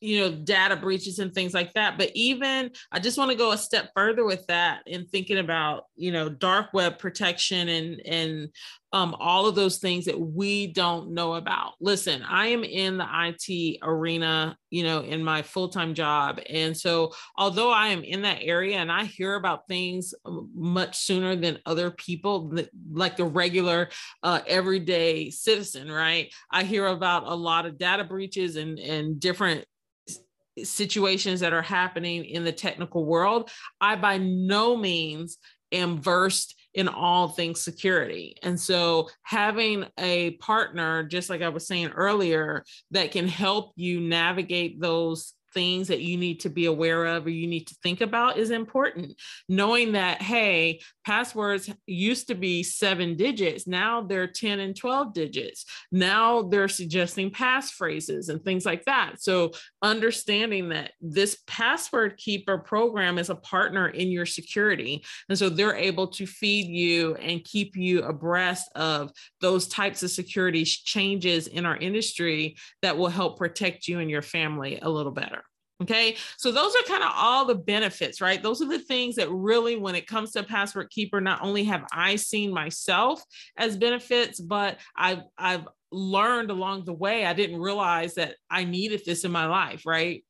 you 0.00 0.20
know 0.20 0.30
data 0.30 0.76
breaches 0.76 1.18
and 1.18 1.34
things 1.34 1.54
like 1.54 1.72
that. 1.74 1.98
But 1.98 2.10
even 2.14 2.70
i 2.92 2.98
just 2.98 3.18
want 3.18 3.30
to 3.30 3.36
go 3.36 3.52
a 3.52 3.58
step 3.58 3.90
further 3.94 4.24
with 4.24 4.46
that 4.46 4.82
in 4.86 5.06
thinking 5.06 5.38
about 5.38 5.84
you 5.96 6.12
know 6.12 6.28
dark 6.28 6.72
web 6.72 6.98
protection 6.98 7.68
and 7.68 8.00
and 8.06 8.48
um, 8.90 9.14
all 9.20 9.46
of 9.46 9.54
those 9.54 9.76
things 9.76 10.06
that 10.06 10.18
we 10.18 10.68
don't 10.68 11.12
know 11.12 11.34
about. 11.34 11.74
Listen 11.80 12.22
i 12.22 12.46
am 12.46 12.64
in 12.64 12.98
the 12.98 13.06
it 13.38 13.78
arena 13.82 14.56
you 14.70 14.82
know 14.82 15.00
in 15.00 15.22
my 15.22 15.42
full-time 15.42 15.94
job. 15.94 16.40
And 16.48 16.76
so 16.76 17.12
although 17.36 17.70
i 17.70 17.88
am 17.88 18.02
in 18.02 18.22
that 18.22 18.38
area 18.42 18.78
and 18.78 18.90
i 18.90 19.04
hear 19.04 19.34
about 19.34 19.66
things 19.68 20.14
much 20.54 20.98
sooner 20.98 21.36
than 21.36 21.58
other 21.66 21.90
people 21.90 22.56
like 22.90 23.16
the 23.16 23.24
regular 23.24 23.88
uh, 24.22 24.40
everyday 24.46 25.30
citizen 25.30 25.90
right? 25.90 26.32
I 26.50 26.64
hear 26.64 26.86
about 26.86 27.24
a 27.26 27.34
lot 27.34 27.66
of 27.66 27.78
data 27.78 28.04
breaches 28.04 28.56
and 28.56 28.78
and 28.78 29.18
different 29.18 29.64
situations 30.64 31.40
that 31.40 31.52
are 31.52 31.62
happening 31.62 32.24
in 32.24 32.44
the 32.44 32.52
technical 32.52 33.04
world, 33.04 33.50
I 33.80 33.96
by 33.96 34.18
no 34.18 34.76
means 34.76 35.38
am 35.72 36.00
versed 36.00 36.54
in 36.74 36.88
all 36.88 37.28
things 37.28 37.60
security. 37.60 38.36
And 38.42 38.58
so 38.58 39.08
having 39.22 39.86
a 39.98 40.32
partner, 40.32 41.02
just 41.02 41.30
like 41.30 41.42
I 41.42 41.48
was 41.48 41.66
saying 41.66 41.88
earlier, 41.88 42.64
that 42.90 43.10
can 43.10 43.26
help 43.26 43.72
you 43.76 44.00
navigate 44.00 44.80
those 44.80 45.32
things 45.54 45.88
that 45.88 46.00
you 46.00 46.16
need 46.16 46.40
to 46.40 46.48
be 46.48 46.66
aware 46.66 47.04
of 47.06 47.26
or 47.26 47.30
you 47.30 47.46
need 47.46 47.66
to 47.68 47.76
think 47.82 48.00
about 48.00 48.38
is 48.38 48.50
important. 48.50 49.14
Knowing 49.48 49.92
that, 49.92 50.22
hey, 50.22 50.80
passwords 51.04 51.70
used 51.86 52.28
to 52.28 52.34
be 52.34 52.62
seven 52.62 53.16
digits, 53.16 53.66
now 53.66 54.02
they're 54.02 54.26
10 54.26 54.60
and 54.60 54.76
12 54.76 55.12
digits. 55.12 55.64
Now 55.90 56.42
they're 56.42 56.68
suggesting 56.68 57.30
passphrases 57.30 58.28
and 58.28 58.42
things 58.44 58.64
like 58.66 58.84
that. 58.84 59.20
So, 59.20 59.52
understanding 59.82 60.70
that 60.70 60.92
this 61.00 61.38
password 61.46 62.16
keeper 62.16 62.58
program 62.58 63.18
is 63.18 63.30
a 63.30 63.34
partner 63.34 63.88
in 63.88 64.08
your 64.08 64.26
security. 64.26 65.04
And 65.28 65.38
so 65.38 65.48
they're 65.48 65.76
able 65.76 66.08
to 66.08 66.26
feed 66.26 66.66
you 66.66 67.14
and 67.16 67.44
keep 67.44 67.76
you 67.76 68.02
abreast 68.02 68.70
of 68.74 69.12
those 69.40 69.68
types 69.68 70.02
of 70.02 70.10
security 70.10 70.64
changes 70.64 71.46
in 71.46 71.66
our 71.66 71.76
industry 71.76 72.56
that 72.82 72.96
will 72.96 73.08
help 73.08 73.38
protect 73.38 73.88
you 73.88 74.00
and 74.00 74.10
your 74.10 74.22
family 74.22 74.78
a 74.80 74.88
little 74.88 75.12
better. 75.12 75.42
Okay. 75.80 76.16
So 76.36 76.50
those 76.50 76.74
are 76.74 76.82
kind 76.88 77.04
of 77.04 77.12
all 77.14 77.44
the 77.44 77.54
benefits, 77.54 78.20
right? 78.20 78.42
Those 78.42 78.60
are 78.60 78.68
the 78.68 78.80
things 78.80 79.14
that 79.14 79.30
really, 79.30 79.76
when 79.76 79.94
it 79.94 80.08
comes 80.08 80.32
to 80.32 80.42
password 80.42 80.90
keeper, 80.90 81.20
not 81.20 81.40
only 81.40 81.62
have 81.64 81.84
I 81.92 82.16
seen 82.16 82.52
myself 82.52 83.22
as 83.56 83.76
benefits, 83.76 84.40
but 84.40 84.78
I've 84.96 85.22
I've 85.38 85.68
learned 85.92 86.50
along 86.50 86.84
the 86.84 86.92
way. 86.94 87.24
I 87.24 87.32
didn't 87.32 87.60
realize 87.60 88.14
that 88.14 88.34
I 88.50 88.64
needed 88.64 89.02
this 89.06 89.24
in 89.24 89.30
my 89.30 89.46
life, 89.46 89.86
right? 89.86 90.24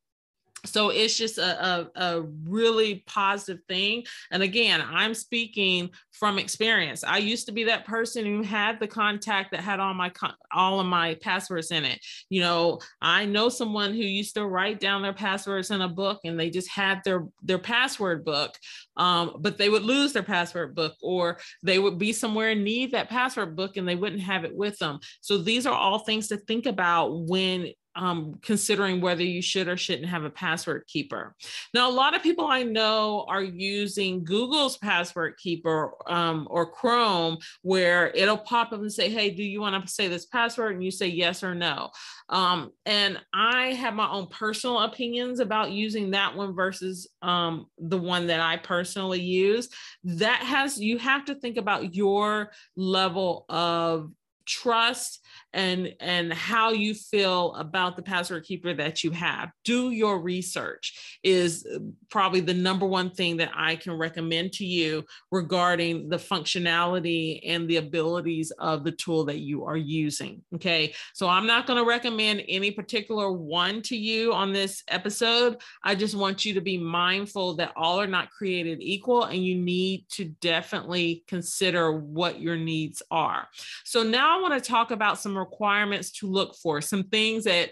So 0.65 0.91
it's 0.91 1.17
just 1.17 1.39
a, 1.39 1.65
a, 1.67 1.91
a, 1.95 2.23
really 2.45 3.05
positive 3.07 3.63
thing. 3.69 4.05
And 4.31 4.43
again 4.43 4.83
i'm 4.87 5.15
speaking 5.15 5.91
from 6.13 6.39
experience. 6.39 7.05
I 7.05 7.19
used 7.19 7.47
to 7.47 7.53
be 7.53 7.65
that 7.65 7.87
person 7.87 8.27
who 8.27 8.43
had 8.43 8.81
the 8.81 8.89
contact 8.89 9.53
that 9.53 9.61
had 9.61 9.79
all 9.79 9.95
my 9.95 10.11
all 10.53 10.81
of 10.81 10.87
my 10.87 11.15
passwords 11.15 11.71
in 11.71 11.85
it. 11.85 12.01
You 12.29 12.41
know 12.41 12.81
i 13.01 13.25
know 13.25 13.49
someone 13.49 13.93
who 13.93 14.03
used 14.03 14.35
to 14.35 14.47
write 14.47 14.81
down 14.81 15.03
their 15.03 15.13
passwords 15.13 15.71
in 15.71 15.81
a 15.81 15.89
book 15.89 16.21
and 16.25 16.39
they 16.39 16.51
just 16.51 16.69
had 16.69 17.03
their 17.05 17.27
their 17.43 17.59
password 17.59 18.25
book 18.25 18.57
um, 18.99 19.37
but 19.39 19.57
they 19.57 19.69
would 19.69 19.85
lose 19.85 20.13
their 20.13 20.23
password 20.23 20.75
book 20.75 20.95
or 21.03 21.39
they 21.63 21.79
would 21.79 21.99
be 21.99 22.13
somewhere 22.13 22.51
and 22.51 22.65
need 22.65 22.93
that 22.93 23.09
password 23.09 23.57
book 23.57 23.77
and 23.77 23.89
they 23.89 23.95
wouldn't 23.95 24.23
have 24.23 24.45
it 24.45 24.55
with 24.55 24.79
them. 24.79 24.99
So 25.21 25.39
these 25.39 25.67
are 25.67 25.75
all 25.75 26.01
things 26.01 26.29
to 26.29 26.37
think 26.37 26.67
about 26.67 27.27
when 27.27 27.73
um, 27.97 28.39
considering 28.43 29.01
whether 29.01 29.23
you 29.23 29.43
should 29.43 29.69
or 29.69 29.77
shouldn't 29.77 30.09
have 30.09 30.25
a 30.25 30.31
password 30.31 30.85
keeper. 30.87 31.35
Now, 31.75 31.91
a 31.91 31.93
lot 31.93 32.15
of 32.15 32.23
people 32.23 32.47
I 32.47 32.63
know 32.63 33.25
are 33.29 33.43
using 33.43 34.25
Google's 34.25 34.77
password 34.79 35.37
keeper 35.39 35.93
um, 36.07 36.47
or 36.51 36.71
Chrome, 36.71 37.39
where 37.63 38.11
it'll 38.15 38.39
pop 38.39 38.73
up 38.73 38.81
and 38.81 38.93
say, 38.93 39.09
Hey, 39.09 39.31
do 39.31 39.43
you 39.43 39.61
want 39.61 39.85
to 39.85 39.93
say 39.93 40.09
this 40.09 40.27
password? 40.27 40.75
And 40.75 40.85
you 40.85 40.91
say 40.91 41.09
yes 41.09 41.43
or 41.43 41.55
no. 41.55 41.91
Um, 42.29 42.71
and 42.87 43.19
I 43.35 43.73
have 43.75 43.95
my 43.95 44.09
own 44.09 44.29
personal 44.29 44.81
opinions 44.81 45.41
about 45.41 45.73
using 45.73 46.11
that 46.11 46.37
one 46.37 46.55
versus 46.55 47.09
um, 47.23 47.67
the 47.79 47.99
one 47.99 48.27
that 48.29 48.41
I 48.41 48.59
personally 48.59 49.21
use. 49.21 49.69
That 50.05 50.41
has, 50.43 50.81
you 50.81 50.99
have 50.99 51.25
to 51.27 51.35
think 51.35 51.57
about 51.57 51.95
your 51.95 52.51
level 52.77 53.45
of 53.49 54.13
trust 54.49 55.21
and 55.53 55.95
and 56.01 56.33
how 56.33 56.73
you 56.73 56.95
feel 56.95 57.55
about 57.55 57.97
the 57.97 58.03
password 58.03 58.45
keeper 58.45 58.75
that 58.75 59.05
you 59.05 59.11
have. 59.11 59.51
Do 59.65 59.91
your 59.91 60.21
research 60.21 61.19
is 61.23 61.67
probably 62.11 62.41
the 62.41 62.55
number 62.55 62.87
one 62.87 63.11
thing 63.11 63.37
that 63.37 63.51
i 63.55 63.77
can 63.77 63.93
recommend 63.93 64.53
to 64.53 64.65
you 64.65 65.05
regarding 65.31 66.09
the 66.09 66.17
functionality 66.17 67.41
and 67.47 67.69
the 67.69 67.77
abilities 67.77 68.51
of 68.59 68.85
the 68.85 68.93
tool 68.93 69.25
that 69.25 69.39
you 69.39 69.65
are 69.65 69.77
using 69.77 70.43
okay? 70.55 70.95
So 71.15 71.29
i'm 71.29 71.47
not 71.47 71.67
going 71.67 71.79
to 71.79 71.89
recommend 71.89 72.43
any 72.49 72.71
particular 72.71 73.31
one 73.31 73.83
to 73.83 73.97
you 73.97 74.33
on 74.33 74.53
this 74.53 74.83
episode. 74.89 75.57
I 75.83 75.95
just 75.95 76.15
want 76.15 76.45
you 76.45 76.55
to 76.55 76.61
be 76.61 76.79
mindful 76.79 77.55
that 77.57 77.73
all 77.77 78.01
are 78.01 78.07
not 78.07 78.31
created 78.31 78.79
equal 78.81 79.25
and 79.25 79.45
you 79.45 79.57
need 79.57 80.07
to 80.11 80.27
definitely 80.41 81.25
consider 81.27 81.93
what 81.93 82.41
your 82.41 82.57
needs 82.57 83.03
are. 83.11 83.49
So 83.85 84.03
now 84.03 84.38
i 84.39 84.43
want 84.43 84.55
to 84.55 84.71
talk 84.71 84.91
about 84.91 85.19
some 85.19 85.37
requirements 85.37 86.13
to 86.13 86.27
look 86.27 86.55
for, 86.57 86.81
some 86.81 87.05
things 87.05 87.45
that 87.45 87.71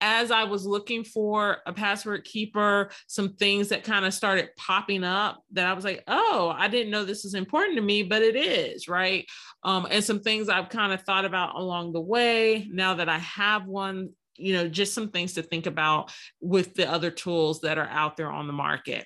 as 0.00 0.30
I 0.30 0.44
was 0.44 0.64
looking 0.64 1.02
for 1.04 1.58
a 1.66 1.72
password 1.72 2.24
keeper, 2.24 2.90
some 3.06 3.34
things 3.34 3.68
that 3.68 3.84
kind 3.84 4.04
of 4.04 4.14
started 4.14 4.50
popping 4.56 5.02
up 5.02 5.42
that 5.52 5.66
I 5.66 5.72
was 5.72 5.84
like, 5.84 6.04
oh, 6.06 6.54
I 6.56 6.68
didn't 6.68 6.92
know 6.92 7.04
this 7.04 7.24
is 7.24 7.34
important 7.34 7.76
to 7.76 7.82
me, 7.82 8.04
but 8.04 8.22
it 8.22 8.36
is, 8.36 8.86
right? 8.86 9.26
Um, 9.64 9.88
and 9.90 10.04
some 10.04 10.20
things 10.20 10.48
I've 10.48 10.68
kind 10.68 10.92
of 10.92 11.02
thought 11.02 11.24
about 11.24 11.56
along 11.56 11.92
the 11.92 12.00
way 12.00 12.68
now 12.70 12.94
that 12.94 13.08
I 13.08 13.18
have 13.18 13.66
one, 13.66 14.10
you 14.36 14.52
know, 14.52 14.68
just 14.68 14.94
some 14.94 15.10
things 15.10 15.34
to 15.34 15.42
think 15.42 15.66
about 15.66 16.12
with 16.40 16.74
the 16.74 16.88
other 16.88 17.10
tools 17.10 17.62
that 17.62 17.78
are 17.78 17.88
out 17.88 18.16
there 18.16 18.30
on 18.30 18.46
the 18.46 18.52
market. 18.52 19.04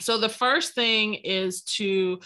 So 0.00 0.16
the 0.16 0.28
first 0.28 0.76
thing 0.76 1.14
is 1.14 1.62
to 1.62 2.20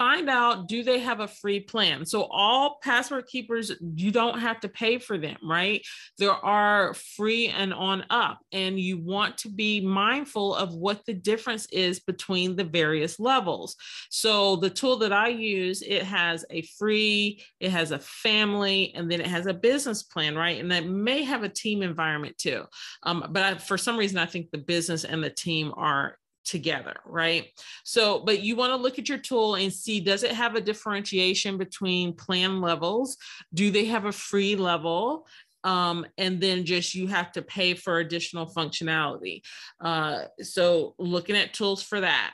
find 0.00 0.30
out 0.30 0.66
do 0.66 0.82
they 0.82 0.98
have 0.98 1.20
a 1.20 1.28
free 1.28 1.60
plan? 1.60 2.06
So 2.06 2.22
all 2.30 2.78
password 2.82 3.26
keepers 3.26 3.70
you 3.96 4.10
don't 4.10 4.38
have 4.38 4.58
to 4.60 4.68
pay 4.70 4.98
for 4.98 5.18
them 5.18 5.36
right? 5.42 5.86
There 6.16 6.32
are 6.32 6.94
free 6.94 7.48
and 7.48 7.74
on 7.74 8.06
up 8.08 8.38
and 8.50 8.80
you 8.80 8.96
want 8.96 9.36
to 9.38 9.50
be 9.50 9.82
mindful 9.82 10.54
of 10.54 10.72
what 10.72 11.04
the 11.04 11.12
difference 11.12 11.66
is 11.66 12.00
between 12.00 12.56
the 12.56 12.64
various 12.64 13.20
levels. 13.20 13.76
So 14.08 14.56
the 14.56 14.70
tool 14.70 14.96
that 14.98 15.12
i 15.12 15.28
use 15.28 15.82
it 15.82 16.04
has 16.04 16.46
a 16.48 16.62
free 16.78 17.44
it 17.60 17.70
has 17.70 17.90
a 17.90 17.98
family 17.98 18.94
and 18.94 19.10
then 19.10 19.20
it 19.20 19.26
has 19.26 19.44
a 19.44 19.52
business 19.52 20.02
plan 20.02 20.34
right? 20.34 20.58
And 20.58 20.72
that 20.72 20.86
may 20.86 21.24
have 21.24 21.42
a 21.42 21.48
team 21.50 21.82
environment 21.82 22.38
too. 22.38 22.64
Um, 23.02 23.26
but 23.28 23.42
I, 23.42 23.58
for 23.58 23.76
some 23.76 23.98
reason 23.98 24.16
i 24.16 24.24
think 24.24 24.50
the 24.50 24.56
business 24.56 25.04
and 25.04 25.22
the 25.22 25.28
team 25.28 25.74
are 25.76 26.16
together, 26.50 26.96
right? 27.06 27.46
So, 27.84 28.20
but 28.20 28.42
you 28.42 28.56
want 28.56 28.70
to 28.70 28.76
look 28.76 28.98
at 28.98 29.08
your 29.08 29.18
tool 29.18 29.54
and 29.54 29.72
see 29.72 30.00
does 30.00 30.24
it 30.24 30.32
have 30.32 30.56
a 30.56 30.60
differentiation 30.60 31.56
between 31.56 32.14
plan 32.14 32.60
levels? 32.60 33.16
Do 33.54 33.70
they 33.70 33.86
have 33.86 34.04
a 34.04 34.12
free 34.12 34.56
level? 34.56 35.26
Um, 35.62 36.06
and 36.16 36.40
then 36.40 36.64
just 36.64 36.94
you 36.94 37.06
have 37.08 37.32
to 37.32 37.42
pay 37.42 37.74
for 37.74 37.98
additional 37.98 38.46
functionality. 38.46 39.42
Uh, 39.78 40.24
so, 40.40 40.94
looking 40.98 41.36
at 41.36 41.54
tools 41.54 41.82
for 41.82 42.00
that 42.00 42.32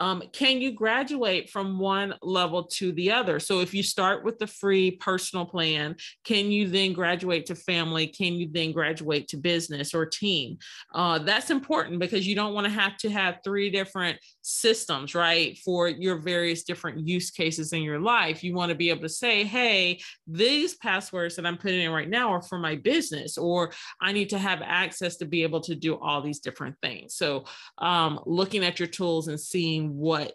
um, 0.00 0.22
can 0.32 0.60
you 0.60 0.72
graduate 0.72 1.50
from 1.50 1.78
one 1.78 2.14
level 2.22 2.64
to 2.64 2.92
the 2.92 3.10
other? 3.12 3.40
So 3.40 3.60
if 3.60 3.72
you 3.72 3.82
start 3.82 4.24
with 4.24 4.38
the 4.38 4.46
free 4.46 4.92
personal 4.92 5.46
plan, 5.46 5.96
can 6.24 6.50
you 6.50 6.68
then 6.68 6.92
graduate 6.92 7.46
to 7.46 7.54
family? 7.54 8.06
Can 8.06 8.34
you 8.34 8.48
then 8.50 8.72
graduate 8.72 9.28
to 9.28 9.36
business 9.36 9.94
or 9.94 10.06
team? 10.06 10.58
Uh, 10.94 11.18
that's 11.18 11.50
important 11.50 11.98
because 11.98 12.26
you 12.26 12.34
don't 12.34 12.54
want 12.54 12.66
to 12.66 12.72
have 12.72 12.96
to 12.98 13.10
have 13.10 13.38
three 13.42 13.70
different 13.70 14.18
systems, 14.42 15.14
right? 15.14 15.58
For 15.58 15.88
your 15.88 16.18
various 16.18 16.62
different 16.62 17.06
use 17.06 17.30
cases 17.30 17.72
in 17.72 17.82
your 17.82 18.00
life. 18.00 18.44
You 18.44 18.54
want 18.54 18.70
to 18.70 18.76
be 18.76 18.90
able 18.90 19.02
to 19.02 19.08
say, 19.08 19.44
hey, 19.44 20.00
these 20.26 20.74
passwords 20.76 21.36
that 21.36 21.46
I'm 21.46 21.58
putting 21.58 21.80
in 21.80 21.90
right 21.90 22.08
now 22.08 22.32
are 22.32 22.42
for 22.42 22.58
my 22.58 22.76
business, 22.76 23.38
or 23.38 23.72
I 24.00 24.12
need 24.12 24.30
to 24.30 24.38
have 24.38 24.62
access 24.62 25.16
to 25.16 25.24
be 25.24 25.42
able 25.42 25.60
to 25.62 25.74
do 25.74 25.96
all 25.98 26.20
these 26.20 26.40
different 26.40 26.76
things. 26.82 27.14
So 27.14 27.44
um, 27.78 28.20
looking 28.26 28.64
at 28.64 28.78
your 28.78 28.88
tools 28.88 29.28
and 29.28 29.40
seeing 29.40 29.85
what 29.90 30.32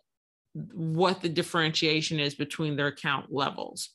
what 0.53 1.21
the 1.21 1.29
differentiation 1.29 2.19
is 2.19 2.35
between 2.35 2.75
their 2.75 2.87
account 2.87 3.27
levels. 3.31 3.89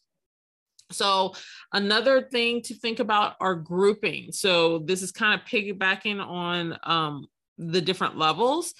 So 0.90 1.34
another 1.72 2.22
thing 2.22 2.62
to 2.62 2.74
think 2.74 3.00
about 3.00 3.34
are 3.40 3.54
grouping. 3.54 4.32
So 4.32 4.78
this 4.78 5.02
is 5.02 5.12
kind 5.12 5.38
of 5.38 5.46
piggybacking 5.46 6.24
on 6.24 6.78
um, 6.84 7.26
the 7.58 7.80
different 7.80 8.16
levels 8.16 8.72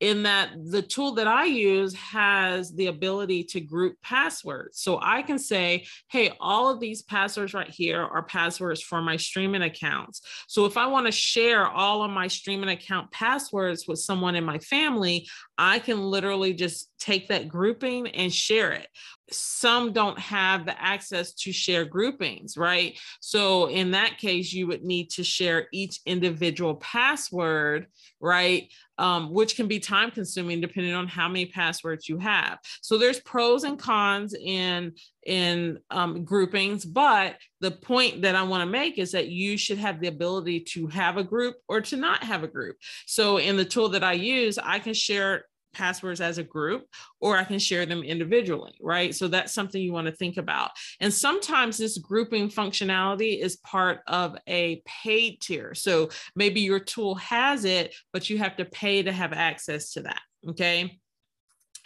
in 0.00 0.22
that 0.22 0.50
the 0.64 0.82
tool 0.82 1.12
that 1.12 1.26
I 1.26 1.44
use 1.44 1.94
has 1.94 2.72
the 2.72 2.86
ability 2.86 3.44
to 3.44 3.60
group 3.60 3.96
passwords. 4.02 4.80
So 4.80 4.98
I 5.02 5.22
can 5.22 5.38
say, 5.38 5.86
hey, 6.08 6.32
all 6.40 6.70
of 6.70 6.80
these 6.80 7.02
passwords 7.02 7.54
right 7.54 7.68
here 7.68 8.02
are 8.02 8.22
passwords 8.22 8.82
for 8.82 9.02
my 9.02 9.16
streaming 9.16 9.62
accounts. 9.62 10.22
So 10.48 10.64
if 10.64 10.76
I 10.76 10.86
want 10.86 11.06
to 11.06 11.12
share 11.12 11.66
all 11.66 12.02
of 12.02 12.10
my 12.10 12.28
streaming 12.28 12.70
account 12.70 13.10
passwords 13.12 13.86
with 13.86 13.98
someone 13.98 14.34
in 14.34 14.44
my 14.44 14.58
family, 14.58 15.28
I 15.58 15.78
can 15.78 16.00
literally 16.00 16.54
just 16.54 16.89
take 17.00 17.28
that 17.28 17.48
grouping 17.48 18.06
and 18.08 18.32
share 18.32 18.72
it 18.72 18.86
some 19.32 19.92
don't 19.92 20.18
have 20.18 20.66
the 20.66 20.80
access 20.80 21.32
to 21.34 21.52
share 21.52 21.84
groupings, 21.84 22.56
right? 22.56 22.98
So 23.20 23.66
in 23.66 23.92
that 23.92 24.18
case, 24.18 24.52
you 24.52 24.66
would 24.66 24.84
need 24.84 25.10
to 25.10 25.24
share 25.24 25.68
each 25.72 26.00
individual 26.06 26.76
password, 26.76 27.86
right? 28.20 28.72
Um, 28.98 29.32
which 29.32 29.56
can 29.56 29.66
be 29.66 29.80
time 29.80 30.10
consuming 30.10 30.60
depending 30.60 30.94
on 30.94 31.08
how 31.08 31.26
many 31.26 31.46
passwords 31.46 32.08
you 32.08 32.18
have. 32.18 32.58
So 32.82 32.98
there's 32.98 33.20
pros 33.20 33.64
and 33.64 33.78
cons 33.78 34.34
in 34.34 34.92
in 35.24 35.78
um, 35.90 36.24
groupings, 36.24 36.84
but 36.84 37.36
the 37.60 37.70
point 37.70 38.22
that 38.22 38.34
I 38.34 38.42
want 38.42 38.62
to 38.62 38.70
make 38.70 38.98
is 38.98 39.12
that 39.12 39.28
you 39.28 39.56
should 39.56 39.78
have 39.78 40.00
the 40.00 40.08
ability 40.08 40.60
to 40.72 40.86
have 40.88 41.18
a 41.18 41.24
group 41.24 41.56
or 41.68 41.80
to 41.82 41.96
not 41.96 42.24
have 42.24 42.42
a 42.42 42.48
group. 42.48 42.76
So 43.06 43.36
in 43.36 43.56
the 43.56 43.64
tool 43.64 43.90
that 43.90 44.04
I 44.04 44.14
use, 44.14 44.58
I 44.58 44.78
can 44.78 44.94
share 44.94 45.44
passwords 45.72 46.20
as 46.20 46.38
a 46.38 46.42
group 46.42 46.86
or 47.20 47.36
I 47.36 47.44
can 47.44 47.58
share 47.58 47.86
them 47.86 48.02
individually, 48.02 48.74
right? 48.80 49.14
So 49.14 49.28
that's 49.28 49.52
something 49.52 49.80
you 49.80 49.92
want 49.92 50.06
to 50.06 50.12
think 50.12 50.36
about. 50.36 50.70
And 51.00 51.12
sometimes 51.12 51.78
this 51.78 51.98
grouping 51.98 52.48
functionality 52.48 53.40
is 53.40 53.56
part 53.56 54.00
of 54.06 54.36
a 54.48 54.82
paid 54.84 55.40
tier. 55.40 55.74
So 55.74 56.10
maybe 56.34 56.60
your 56.60 56.80
tool 56.80 57.14
has 57.16 57.64
it, 57.64 57.94
but 58.12 58.30
you 58.30 58.38
have 58.38 58.56
to 58.56 58.64
pay 58.64 59.02
to 59.02 59.12
have 59.12 59.32
access 59.32 59.92
to 59.92 60.02
that. 60.02 60.20
Okay. 60.48 60.98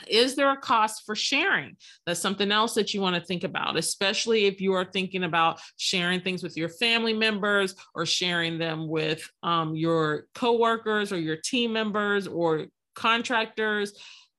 Is 0.09 0.35
there 0.35 0.51
a 0.51 0.57
cost 0.57 1.05
for 1.07 1.15
sharing? 1.15 1.77
That's 2.05 2.21
something 2.21 2.51
else 2.51 2.75
that 2.75 2.95
you 2.95 3.01
want 3.01 3.17
to 3.17 3.23
think 3.23 3.45
about, 3.45 3.77
especially 3.77 4.47
if 4.47 4.61
you 4.61 4.73
are 4.73 4.85
thinking 4.85 5.25
about 5.25 5.61
sharing 5.77 6.21
things 6.21 6.43
with 6.43 6.57
your 6.57 6.69
family 6.69 7.13
members 7.13 7.75
or 7.95 8.05
sharing 8.05 8.59
them 8.59 8.89
with 8.89 9.29
um, 9.43 9.77
your 9.77 10.27
coworkers 10.35 11.13
or 11.13 11.19
your 11.19 11.37
team 11.37 11.73
members 11.73 12.27
or 12.27 12.67
contractors? 12.95 13.93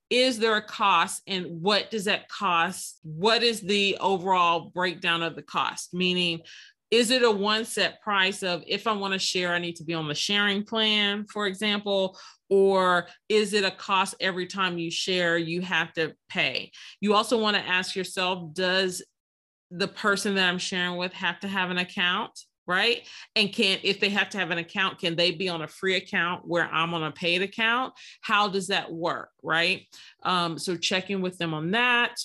Is 0.09 0.37
there 0.37 0.55
a 0.55 0.61
cost 0.61 1.21
and 1.27 1.61
what 1.61 1.89
does 1.89 2.05
that 2.05 2.29
cost? 2.29 2.99
What 3.03 3.43
is 3.43 3.61
the 3.61 3.97
overall 3.99 4.71
breakdown 4.73 5.23
of 5.23 5.35
the 5.35 5.41
cost? 5.41 5.93
Meaning 5.93 6.41
is 6.91 7.09
it 7.09 7.23
a 7.23 7.31
one 7.31 7.65
set 7.65 7.99
price 8.01 8.43
of 8.43 8.63
if 8.67 8.85
i 8.85 8.93
want 8.93 9.11
to 9.11 9.19
share 9.19 9.53
i 9.53 9.59
need 9.59 9.75
to 9.75 9.83
be 9.83 9.95
on 9.95 10.07
the 10.07 10.15
sharing 10.15 10.63
plan 10.63 11.25
for 11.31 11.47
example? 11.47 12.17
Or 12.47 13.07
is 13.27 13.53
it 13.53 13.65
a 13.65 13.71
cost 13.71 14.13
every 14.19 14.45
time 14.45 14.77
you 14.77 14.91
share 14.91 15.37
you 15.37 15.61
have 15.61 15.91
to 15.93 16.13
pay? 16.29 16.71
You 17.01 17.15
also 17.15 17.39
want 17.39 17.57
to 17.57 17.67
ask 17.67 17.95
yourself 17.95 18.53
does 18.53 19.03
the 19.71 19.87
person 19.87 20.35
that 20.35 20.47
i'm 20.47 20.59
sharing 20.59 20.97
with 20.97 21.11
have 21.13 21.39
to 21.39 21.47
have 21.47 21.71
an 21.71 21.79
account 21.79 22.39
right? 22.67 23.07
And 23.35 23.51
can 23.51 23.79
if 23.83 23.99
they 23.99 24.09
have 24.09 24.29
to 24.29 24.37
have 24.37 24.51
an 24.51 24.57
account, 24.57 24.99
can 24.99 25.15
they 25.15 25.31
be 25.31 25.49
on 25.49 25.61
a 25.61 25.67
free 25.67 25.95
account 25.95 26.47
where 26.47 26.67
I'm 26.71 26.93
on 26.93 27.03
a 27.03 27.11
paid 27.11 27.41
account? 27.41 27.93
How 28.21 28.47
does 28.47 28.67
that 28.67 28.91
work, 28.91 29.29
right? 29.43 29.87
Um, 30.23 30.57
so 30.57 30.75
checking 30.75 31.21
with 31.21 31.37
them 31.37 31.53
on 31.53 31.71
that. 31.71 32.19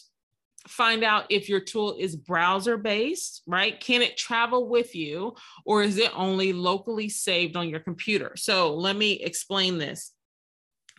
Find 0.68 1.02
out 1.02 1.24
if 1.30 1.48
your 1.48 1.60
tool 1.60 1.96
is 1.98 2.14
browser 2.16 2.76
based, 2.76 3.42
right? 3.46 3.80
Can 3.80 4.02
it 4.02 4.18
travel 4.18 4.68
with 4.68 4.94
you 4.94 5.34
or 5.64 5.82
is 5.82 5.96
it 5.96 6.10
only 6.14 6.52
locally 6.52 7.08
saved 7.08 7.56
on 7.56 7.70
your 7.70 7.80
computer? 7.80 8.32
So 8.36 8.74
let 8.74 8.94
me 8.94 9.12
explain 9.12 9.78
this. 9.78 10.12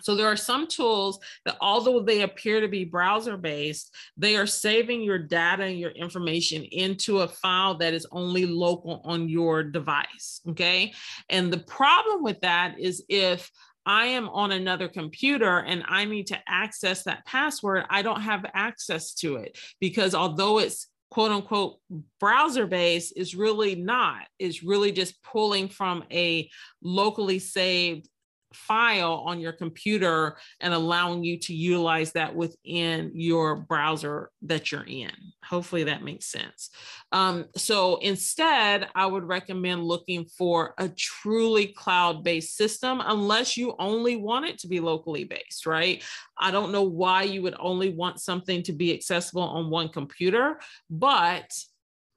So 0.02 0.16
there 0.16 0.28
are 0.28 0.36
some 0.36 0.68
tools 0.68 1.20
that, 1.46 1.58
although 1.62 2.02
they 2.02 2.22
appear 2.22 2.62
to 2.62 2.68
be 2.68 2.86
browser 2.86 3.38
based, 3.38 3.94
they 4.18 4.36
are 4.36 4.48
saving 4.48 5.02
your 5.02 5.20
data 5.20 5.64
and 5.64 5.80
your 5.80 5.92
information 5.92 6.64
into 6.64 7.20
a 7.20 7.28
file 7.28 7.76
that 7.76 7.94
is 7.94 8.08
only 8.12 8.46
local 8.46 9.02
on 9.04 9.30
your 9.30 9.64
device. 9.64 10.42
Okay. 10.50 10.94
And 11.30 11.52
the 11.52 11.60
problem 11.60 12.24
with 12.24 12.42
that 12.42 12.80
is 12.80 13.04
if 13.10 13.52
I 13.86 14.06
am 14.08 14.30
on 14.30 14.52
another 14.52 14.88
computer 14.88 15.60
and 15.60 15.84
I 15.88 16.06
need 16.06 16.28
to 16.28 16.40
access 16.48 17.04
that 17.04 17.26
password, 17.26 17.86
I 17.90 18.02
don't 18.02 18.22
have 18.22 18.46
access 18.54 19.14
to 19.16 19.38
it 19.38 19.58
because 19.80 20.14
although 20.14 20.60
it's 20.60 20.88
quote 21.10 21.32
unquote 21.32 21.78
browser 22.20 22.66
based 22.66 23.14
is 23.18 23.36
really 23.36 23.76
not 23.76 24.22
is 24.40 24.64
really 24.64 24.92
just 24.92 25.22
pulling 25.24 25.68
from 25.68 26.04
a 26.12 26.50
locally 26.82 27.40
saved 27.40 28.08
file 28.54 29.24
on 29.26 29.40
your 29.40 29.54
computer 29.54 30.38
and 30.60 30.74
allowing 30.74 31.24
you 31.24 31.38
to 31.38 31.54
utilize 31.54 32.12
that 32.14 32.36
within 32.36 33.12
your 33.14 33.56
browser 33.56 34.30
that 34.44 34.72
you're 34.72 34.86
in. 34.86 35.12
Hopefully 35.44 35.84
that 35.84 36.04
makes 36.04 36.26
sense. 36.26 36.70
Um, 37.12 37.46
so 37.56 37.98
instead, 37.98 38.88
I 38.96 39.06
would 39.06 39.24
recommend 39.24 39.84
looking 39.84 40.26
for 40.26 40.74
a 40.78 40.90
truly 40.90 41.68
cloud 41.68 42.24
based 42.24 42.56
system, 42.56 43.02
unless 43.04 43.58
you 43.58 43.76
only 43.80 44.16
want 44.16 44.46
it 44.46 44.60
to 44.60 44.68
be 44.68 44.80
locally 44.80 45.24
based, 45.24 45.66
right? 45.66 46.04
I 46.38 46.52
don't 46.52 46.72
know 46.72 46.84
why 46.84 47.24
you 47.24 47.42
would 47.44 47.56
only 47.60 47.90
want 47.90 48.20
something 48.20 48.64
to 48.64 48.74
be 48.74 48.94
accessible 48.94 49.44
on 49.44 49.70
one 49.70 49.90
computer, 49.90 50.60
but 50.90 51.52